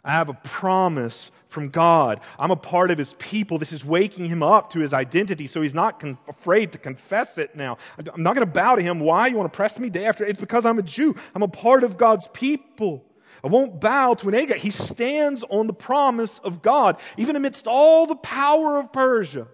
[0.04, 2.20] I have a promise from God.
[2.38, 3.58] I'm a part of his people.
[3.58, 7.38] This is waking him up to his identity so he's not con- afraid to confess
[7.38, 7.78] it now.
[7.96, 9.00] I'm not going to bow to him.
[9.00, 9.28] Why?
[9.28, 10.24] You want to press me day after?
[10.24, 11.14] It's because I'm a Jew.
[11.34, 13.04] I'm a part of God's people.
[13.42, 14.58] I won't bow to an Agag.
[14.58, 19.46] He stands on the promise of God, even amidst all the power of Persia.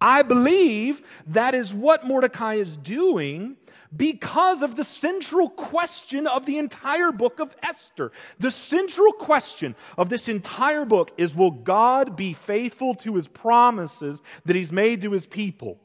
[0.00, 3.56] I believe that is what Mordecai is doing
[3.96, 8.12] because of the central question of the entire book of Esther.
[8.38, 14.22] The central question of this entire book is Will God be faithful to his promises
[14.44, 15.78] that he's made to his people,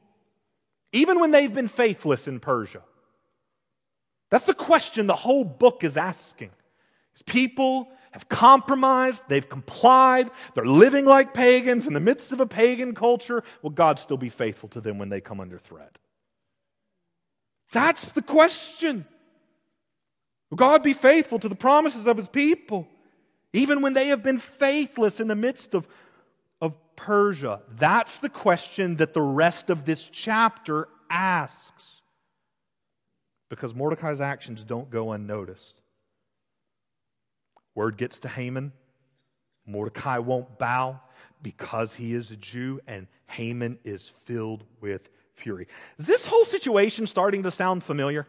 [0.93, 2.81] even when they've been faithless in Persia?
[4.29, 6.51] That's the question the whole book is asking.
[7.13, 12.45] His people have compromised, they've complied, they're living like pagans in the midst of a
[12.45, 13.43] pagan culture.
[13.61, 15.97] Will God still be faithful to them when they come under threat?
[17.71, 19.05] That's the question.
[20.49, 22.87] Will God be faithful to the promises of his people,
[23.53, 25.87] even when they have been faithless in the midst of,
[26.61, 27.61] of Persia?
[27.69, 32.01] That's the question that the rest of this chapter asks.
[33.49, 35.81] Because Mordecai's actions don't go unnoticed.
[37.75, 38.71] Word gets to Haman.
[39.65, 40.99] Mordecai won't bow
[41.43, 45.67] because he is a Jew, and Haman is filled with fury.
[45.97, 48.27] Is this whole situation starting to sound familiar?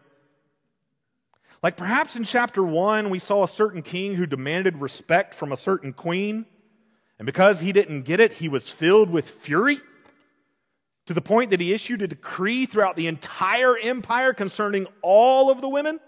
[1.61, 5.57] Like perhaps in chapter 1, we saw a certain king who demanded respect from a
[5.57, 6.45] certain queen,
[7.17, 9.79] and because he didn't get it, he was filled with fury
[11.07, 15.59] to the point that he issued a decree throughout the entire empire concerning all of
[15.59, 15.99] the women.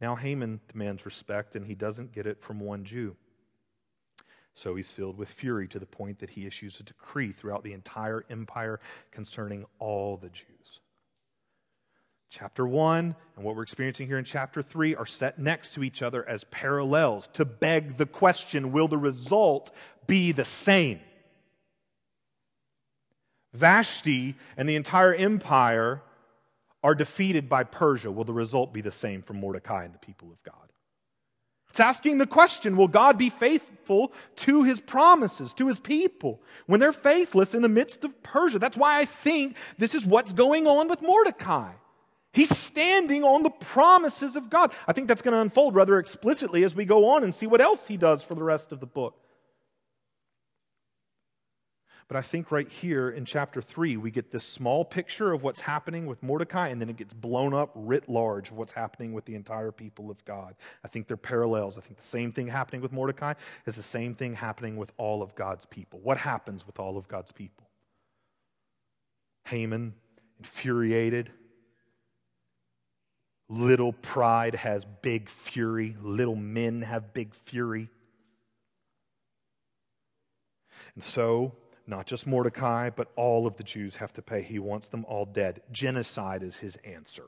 [0.00, 3.16] Now Haman demands respect, and he doesn't get it from one Jew.
[4.54, 7.72] So he's filled with fury to the point that he issues a decree throughout the
[7.72, 8.80] entire empire
[9.10, 10.80] concerning all the Jews.
[12.30, 16.00] Chapter 1 and what we're experiencing here in chapter 3 are set next to each
[16.00, 19.72] other as parallels to beg the question will the result
[20.06, 21.00] be the same?
[23.52, 26.02] Vashti and the entire empire
[26.82, 28.10] are defeated by Persia.
[28.10, 30.59] Will the result be the same for Mordecai and the people of God?
[31.70, 36.80] It's asking the question Will God be faithful to his promises, to his people, when
[36.80, 38.58] they're faithless in the midst of Persia?
[38.58, 41.72] That's why I think this is what's going on with Mordecai.
[42.32, 44.72] He's standing on the promises of God.
[44.86, 47.60] I think that's going to unfold rather explicitly as we go on and see what
[47.60, 49.19] else he does for the rest of the book.
[52.10, 55.60] But I think right here in chapter 3, we get this small picture of what's
[55.60, 59.26] happening with Mordecai, and then it gets blown up writ large of what's happening with
[59.26, 60.56] the entire people of God.
[60.84, 61.78] I think they're parallels.
[61.78, 63.34] I think the same thing happening with Mordecai
[63.64, 66.00] is the same thing happening with all of God's people.
[66.00, 67.68] What happens with all of God's people?
[69.44, 69.94] Haman,
[70.40, 71.30] infuriated.
[73.48, 75.94] Little pride has big fury.
[76.02, 77.88] Little men have big fury.
[80.96, 81.54] And so
[81.90, 84.42] not just Mordecai, but all of the Jews have to pay.
[84.42, 85.60] He wants them all dead.
[85.72, 87.24] Genocide is his answer.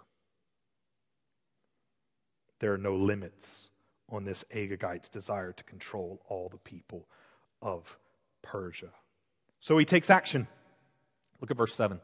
[2.61, 3.71] There are no limits
[4.09, 7.09] on this Agagite's desire to control all the people
[7.61, 7.99] of
[8.41, 8.91] Persia.
[9.59, 10.47] So he takes action.
[11.41, 12.01] Look at verse 7.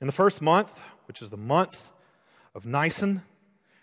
[0.00, 1.90] In the first month, which is the month
[2.54, 3.22] of Nisan,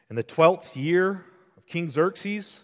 [0.09, 2.63] in the twelfth year of King Xerxes,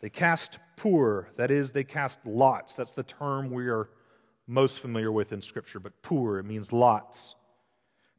[0.00, 2.74] they cast pur, that is, they cast lots.
[2.74, 3.90] That's the term we are
[4.50, 7.34] most familiar with in Scripture, but pur, it means lots.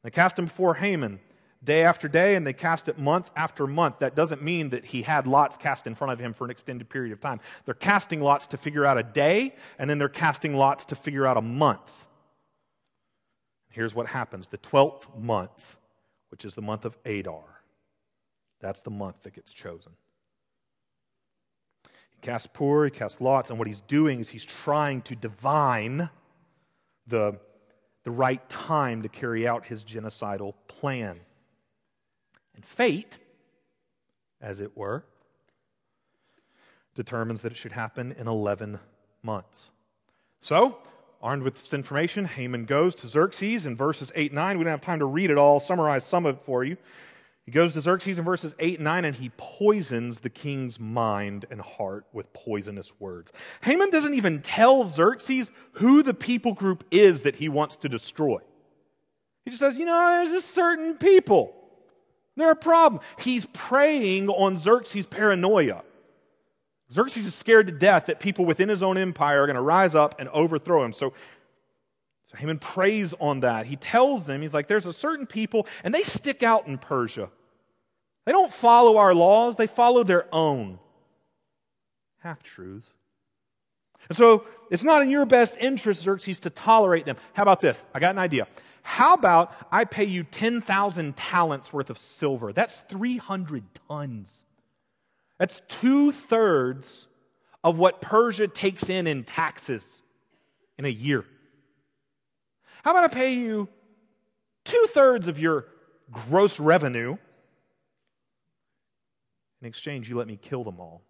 [0.04, 1.20] They cast him before Haman
[1.64, 4.00] day after day, and they cast it month after month.
[4.00, 6.90] That doesn't mean that he had lots cast in front of him for an extended
[6.90, 7.40] period of time.
[7.66, 11.28] They're casting lots to figure out a day, and then they're casting lots to figure
[11.28, 12.08] out a month.
[13.70, 15.78] Here's what happens the 12th month,
[16.30, 17.62] which is the month of Adar,
[18.60, 19.92] that's the month that gets chosen.
[22.10, 26.10] He casts pur, he casts lots, and what he's doing is he's trying to divine
[27.08, 27.40] the,
[28.04, 31.20] the right time to carry out his genocidal plan.
[32.56, 33.18] And fate,
[34.42, 35.04] as it were,
[36.96, 38.80] determines that it should happen in 11
[39.24, 39.70] months.
[40.40, 40.80] So,
[41.22, 44.58] armed with this information, Haman goes to Xerxes in verses 8 and 9.
[44.58, 46.78] We don't have time to read it all, summarize some of it for you.
[47.52, 51.48] He goes to Xerxes in verses 8 and 9 and he poisons the king's mind
[51.52, 53.34] and heart with poisonous words.
[53.62, 58.38] Haman doesn't even tell Xerxes who the people group is that he wants to destroy.
[59.44, 61.54] He just says, you know, there's a certain people.
[62.38, 63.02] They're a problem.
[63.20, 65.84] He's preying on Xerxes' paranoia.
[66.90, 69.94] Xerxes is scared to death that people within his own empire are going to rise
[69.94, 70.94] up and overthrow him.
[70.94, 71.12] So,
[72.28, 73.66] so Haman preys on that.
[73.66, 77.30] He tells them, he's like, there's a certain people, and they stick out in Persia.
[78.26, 80.80] They don't follow our laws, they follow their own.
[82.20, 82.92] Half truths.
[84.10, 87.18] And so it's not in your best interest, Xerxes, to tolerate them.
[87.34, 87.84] How about this?
[87.94, 88.48] I got an idea.
[88.84, 92.52] How about I pay you 10,000 talents worth of silver?
[92.52, 94.46] That's 300 tons.
[95.38, 97.08] That's two thirds
[97.64, 100.04] of what Persia takes in in taxes
[100.78, 101.26] in a year.
[102.84, 103.70] How about I pay you
[104.66, 105.68] two thirds of your
[106.12, 107.18] gross revenue?
[109.62, 111.04] In exchange, you let me kill them all.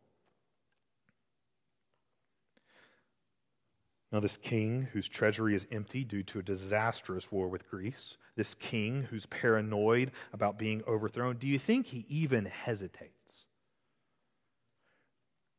[4.11, 8.53] Now, this king whose treasury is empty due to a disastrous war with Greece, this
[8.53, 13.45] king who's paranoid about being overthrown, do you think he even hesitates?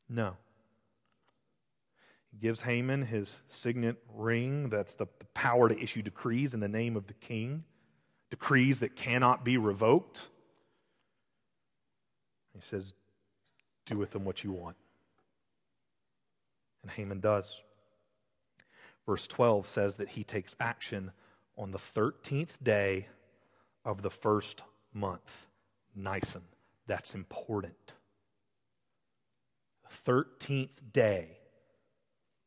[0.07, 0.37] No.
[2.31, 4.69] He gives Haman his signet ring.
[4.69, 7.65] That's the power to issue decrees in the name of the king,
[8.29, 10.29] decrees that cannot be revoked.
[12.55, 12.93] He says,
[13.87, 14.77] Do with them what you want.
[16.83, 17.61] And Haman does.
[19.07, 21.13] Verse 12 says that he takes action
[21.57, 23.09] on the 13th day
[23.85, 25.47] of the first month,
[25.95, 26.43] Nisan.
[26.87, 27.95] That's important.
[29.85, 31.39] The 13th day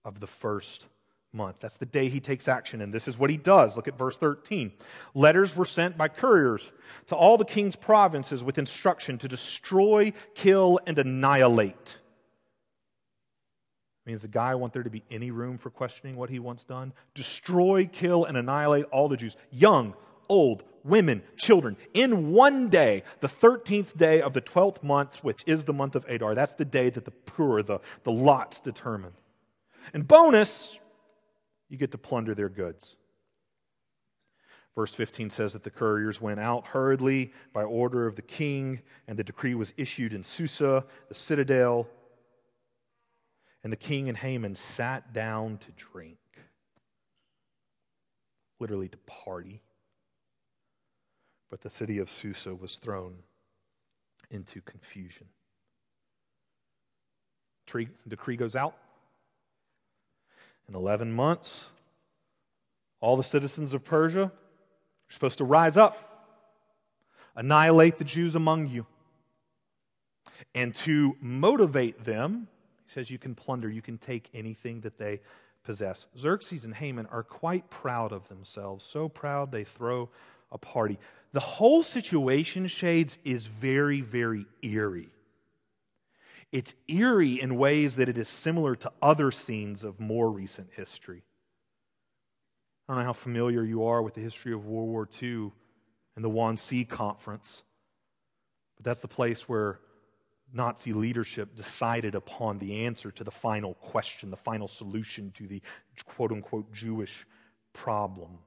[0.04, 0.88] of the first
[1.36, 1.58] month.
[1.60, 3.76] That's the day he takes action, and this is what he does.
[3.76, 4.72] Look at verse 13.
[5.14, 6.72] Letters were sent by couriers
[7.08, 11.98] to all the king's provinces with instruction to destroy, kill, and annihilate.
[14.06, 16.94] Means the guy want there to be any room for questioning what he wants done?
[17.16, 19.96] Destroy, kill, and annihilate all the Jews, young,
[20.30, 25.64] old, women, children, in one day, the 13th day of the 12th month, which is
[25.64, 26.36] the month of Adar.
[26.36, 29.14] That's the day that the pur, the, the lots determine.
[29.94, 30.78] And bonus,
[31.70, 32.98] you get to plunder their goods.
[34.76, 39.18] Verse 15 says that the couriers went out hurriedly by order of the king, and
[39.18, 41.88] the decree was issued in Susa, the citadel.
[43.64, 46.18] And the king and Haman sat down to drink,
[48.60, 49.62] literally to party.
[51.50, 53.16] But the city of Susa was thrown
[54.30, 55.28] into confusion.
[58.08, 58.76] decree goes out.
[60.68, 61.66] In 11 months,
[63.00, 64.32] all the citizens of Persia are
[65.10, 65.98] supposed to rise up,
[67.36, 68.86] annihilate the Jews among you.
[70.54, 72.48] And to motivate them,
[72.86, 75.22] he says, you can plunder, you can take anything that they
[75.64, 76.08] possess.
[76.18, 80.10] Xerxes and Haman are quite proud of themselves, so proud they throw
[80.52, 80.98] a party.
[81.34, 85.10] The whole situation, Shades, is very, very eerie.
[86.56, 91.22] It's eerie in ways that it is similar to other scenes of more recent history.
[92.88, 95.52] I don't know how familiar you are with the history of World War II
[96.16, 97.64] and the Wannsee Conference,
[98.78, 99.82] but that's the place where
[100.54, 105.62] Nazi leadership decided upon the answer to the final question, the final solution to the
[106.06, 107.28] quote unquote Jewish
[107.74, 108.38] problem.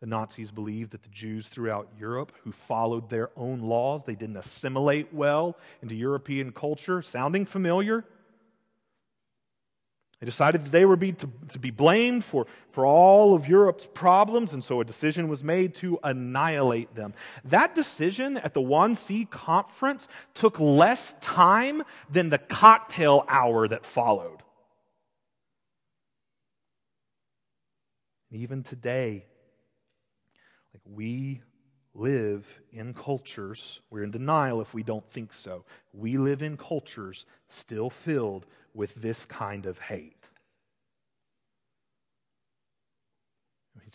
[0.00, 4.36] The Nazis believed that the Jews throughout Europe who followed their own laws, they didn't
[4.36, 7.02] assimilate well into European culture.
[7.02, 8.04] Sounding familiar?
[10.20, 13.88] They decided that they were be, to, to be blamed for, for all of Europe's
[13.92, 17.14] problems, and so a decision was made to annihilate them.
[17.44, 24.42] That decision at the Wannsee conference took less time than the cocktail hour that followed.
[28.30, 29.24] even today,
[30.92, 31.42] we
[31.94, 35.64] live in cultures, we're in denial if we don't think so.
[35.92, 40.14] We live in cultures still filled with this kind of hate.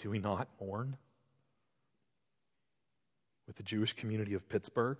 [0.02, 0.98] Do we not mourn
[3.46, 4.98] with the Jewish community of Pittsburgh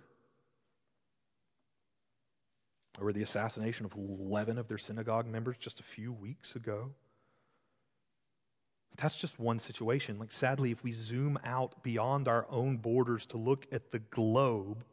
[3.00, 6.92] over the assassination of 11 of their synagogue members just a few weeks ago?
[8.96, 10.18] That's just one situation.
[10.18, 14.84] Like, sadly, if we zoom out beyond our own borders to look at the globe,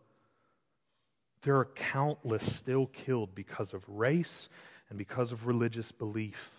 [1.43, 4.49] there are countless still killed because of race
[4.89, 6.51] and because of religious belief.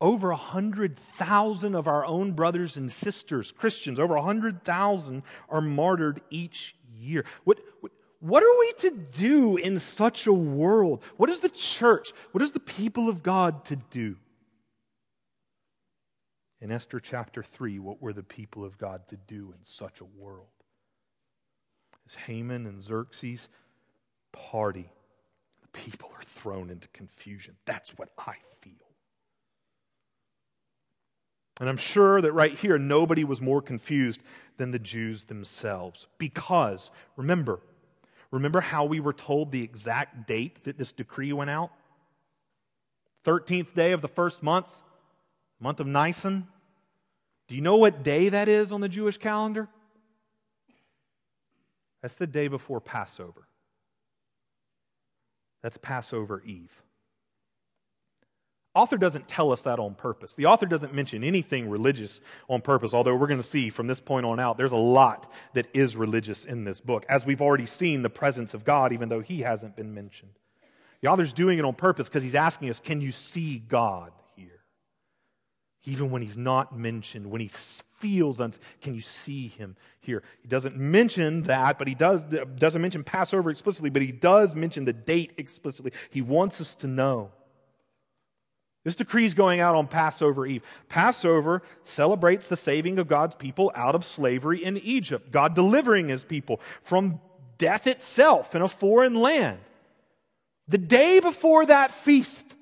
[0.00, 7.24] Over 100,000 of our own brothers and sisters, Christians, over 100,000 are martyred each year.
[7.42, 11.02] What, what, what are we to do in such a world?
[11.16, 14.16] What is the church, what is the people of God to do?
[16.60, 20.04] In Esther chapter 3, what were the people of God to do in such a
[20.04, 20.46] world?
[22.06, 23.48] As Haman and Xerxes
[24.32, 24.90] party,
[25.62, 27.56] the people are thrown into confusion.
[27.64, 28.72] That's what I feel.
[31.60, 34.20] And I'm sure that right here, nobody was more confused
[34.56, 36.06] than the Jews themselves.
[36.18, 37.60] Because, remember,
[38.30, 41.70] remember how we were told the exact date that this decree went out?
[43.24, 44.66] 13th day of the first month,
[45.60, 46.46] month of Nisan.
[47.48, 49.68] Do you know what day that is on the Jewish calendar?
[52.02, 53.48] That's the day before Passover.
[55.62, 56.82] That's Passover Eve.
[58.74, 60.34] Author doesn't tell us that on purpose.
[60.34, 63.98] The author doesn't mention anything religious on purpose, although we're going to see from this
[63.98, 67.66] point on out there's a lot that is religious in this book, as we've already
[67.66, 70.30] seen the presence of God, even though he hasn't been mentioned.
[71.00, 74.12] The author's doing it on purpose because he's asking us, can you see God?
[75.84, 80.22] Even when he's not mentioned, when he feels, un- can you see him here?
[80.42, 84.84] He doesn't mention that, but he does, doesn't mention Passover explicitly, but he does mention
[84.84, 85.92] the date explicitly.
[86.10, 87.30] He wants us to know.
[88.84, 90.62] This decree is going out on Passover Eve.
[90.88, 96.24] Passover celebrates the saving of God's people out of slavery in Egypt, God delivering his
[96.24, 97.20] people from
[97.58, 99.58] death itself in a foreign land.
[100.68, 102.54] The day before that feast,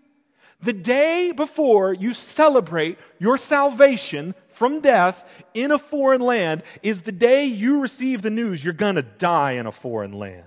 [0.61, 7.13] the day before you celebrate your salvation from death in a foreign land, is the
[7.13, 10.45] day you receive the news you're going to die in a foreign land.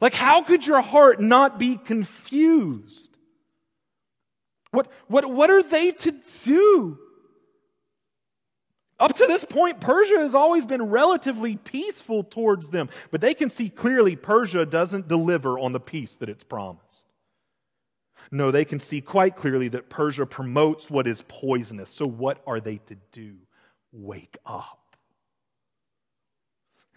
[0.00, 3.16] Like, how could your heart not be confused?
[4.72, 6.12] What, what, what are they to
[6.44, 6.98] do?
[8.98, 13.48] Up to this point, Persia has always been relatively peaceful towards them, but they can
[13.48, 17.09] see clearly Persia doesn't deliver on the peace that it's promised.
[18.30, 21.90] No, they can see quite clearly that Persia promotes what is poisonous.
[21.90, 23.36] So, what are they to do?
[23.92, 24.96] Wake up.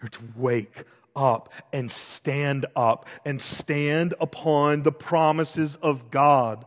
[0.00, 0.84] You're to wake
[1.16, 6.64] up and stand up and stand upon the promises of God.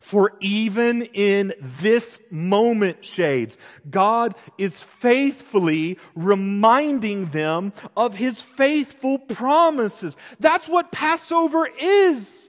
[0.00, 3.56] For even in this moment, shades,
[3.90, 10.14] God is faithfully reminding them of his faithful promises.
[10.38, 12.43] That's what Passover is.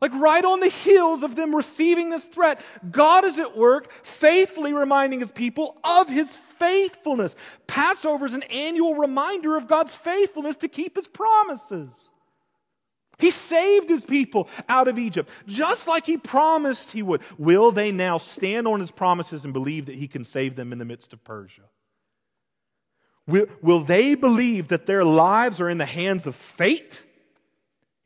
[0.00, 4.74] Like right on the heels of them receiving this threat, God is at work faithfully
[4.74, 7.34] reminding his people of his faithfulness.
[7.66, 12.10] Passover is an annual reminder of God's faithfulness to keep his promises.
[13.18, 17.22] He saved his people out of Egypt, just like he promised he would.
[17.38, 20.78] Will they now stand on his promises and believe that he can save them in
[20.78, 21.62] the midst of Persia?
[23.26, 27.02] Will, will they believe that their lives are in the hands of fate,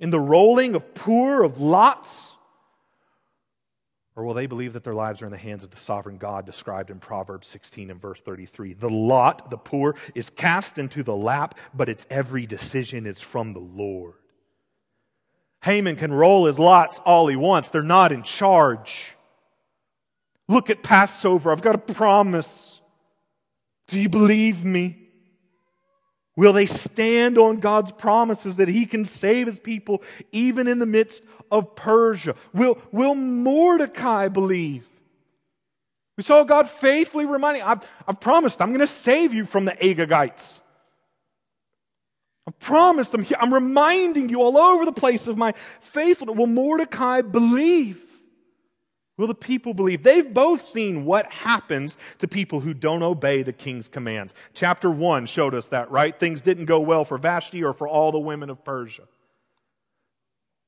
[0.00, 2.36] in the rolling of pur, of lots?
[4.16, 6.44] Or will they believe that their lives are in the hands of the sovereign God
[6.44, 8.74] described in Proverbs 16 and verse 33?
[8.74, 13.52] The lot, the pur, is cast into the lap, but its every decision is from
[13.52, 14.14] the Lord.
[15.62, 17.68] Haman can roll his lots all he wants.
[17.68, 19.12] They're not in charge.
[20.48, 21.52] Look at Passover.
[21.52, 22.80] I've got a promise.
[23.86, 24.99] Do you believe me?
[26.40, 30.86] Will they stand on God's promises that He can save His people even in the
[30.86, 32.34] midst of Persia?
[32.54, 34.86] Will, will Mordecai believe?
[36.16, 39.72] We saw God faithfully reminding, I've, I've promised I'm going to save you from the
[39.72, 40.60] Agagites.
[42.48, 46.38] I promised, I'm, I'm reminding you all over the place of my faithfulness.
[46.38, 48.02] Will Mordecai believe?
[49.20, 50.02] Will the people believe?
[50.02, 54.32] They've both seen what happens to people who don't obey the king's commands.
[54.54, 56.18] Chapter 1 showed us that, right?
[56.18, 59.02] Things didn't go well for Vashti or for all the women of Persia.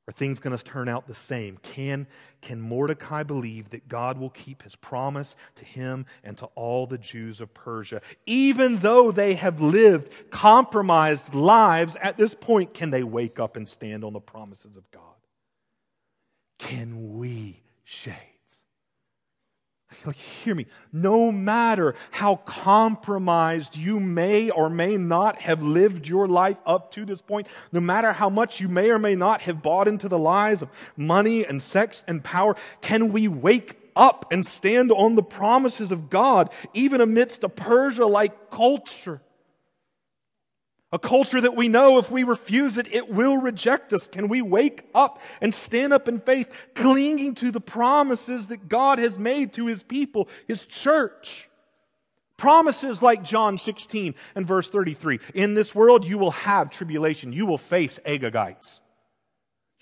[0.07, 1.61] Are things going to turn out the same?
[1.63, 2.07] Can,
[2.43, 6.99] can Mordecai believe that God will keep his promise to him and to all the
[6.99, 8.03] Jews of Persia?
[8.27, 13.67] Even though they have lived compromised lives at this point, can they wake up and
[13.67, 15.01] stand on the promises of God?
[16.59, 18.32] Can we, Shay?
[20.07, 20.67] Like, hear me.
[20.93, 27.05] No matter how compromised you may or may not have lived your life up to
[27.05, 30.19] this point, no matter how much you may or may not have bought into the
[30.19, 35.23] lies of money and sex and power, can we wake up and stand on the
[35.23, 39.21] promises of God, even amidst a Persia like culture?
[40.93, 44.07] A culture that we know if we refuse it, it will reject us.
[44.07, 48.99] Can we wake up and stand up in faith, clinging to the promises that God
[48.99, 51.49] has made to his people, his church?
[52.37, 55.21] Promises like John 16 and verse 33.
[55.33, 57.33] In this world you will have tribulation.
[57.33, 58.81] You will face Agagites.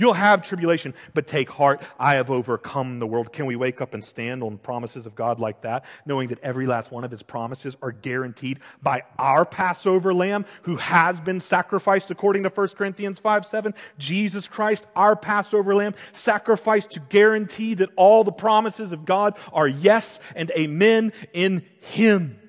[0.01, 1.83] You'll have tribulation, but take heart.
[1.99, 3.35] I have overcome the world.
[3.35, 6.67] Can we wake up and stand on promises of God like that, knowing that every
[6.67, 12.11] last one of his promises are guaranteed by our Passover lamb who has been sacrificed
[12.11, 13.75] according to 1 Corinthians 5 7?
[13.99, 19.69] Jesus Christ, our Passover lamb, sacrificed to guarantee that all the promises of God are
[19.69, 22.41] yes and amen in him.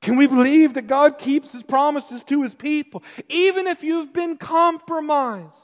[0.00, 4.38] Can we believe that God keeps his promises to his people, even if you've been
[4.38, 5.63] compromised?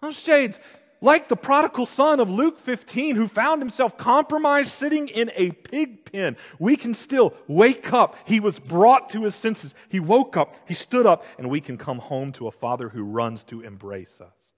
[0.00, 0.58] Those shades,
[1.00, 6.10] like the prodigal son of Luke 15 who found himself compromised sitting in a pig
[6.10, 8.16] pen, we can still wake up.
[8.24, 9.74] He was brought to his senses.
[9.88, 13.04] He woke up, he stood up, and we can come home to a father who
[13.04, 14.52] runs to embrace us.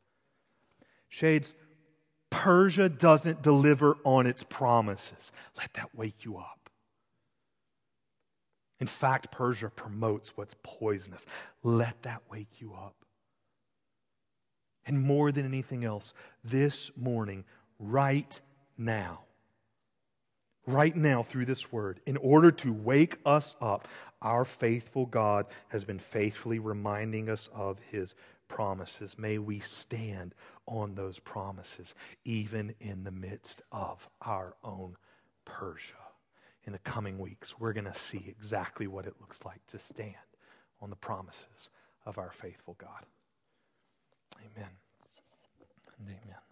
[1.09, 1.55] Shades,
[2.30, 5.32] Persia doesn't deliver on its promises.
[5.59, 6.70] Let that wake you up.
[8.80, 11.26] In fact, Persia promotes what's poisonous.
[11.62, 13.01] Let that wake you up.
[14.87, 16.12] And more than anything else,
[16.43, 17.45] this morning,
[17.78, 18.41] right
[18.76, 19.20] now,
[20.66, 23.87] right now through this word, in order to wake us up,
[24.20, 28.14] our faithful God has been faithfully reminding us of his
[28.49, 29.16] promises.
[29.18, 30.35] May we stand
[30.66, 34.97] on those promises, even in the midst of our own
[35.45, 35.95] Persia.
[36.64, 40.14] In the coming weeks, we're going to see exactly what it looks like to stand
[40.80, 41.70] on the promises
[42.07, 43.05] of our faithful God.
[44.41, 44.70] Amen
[45.99, 46.51] and amen.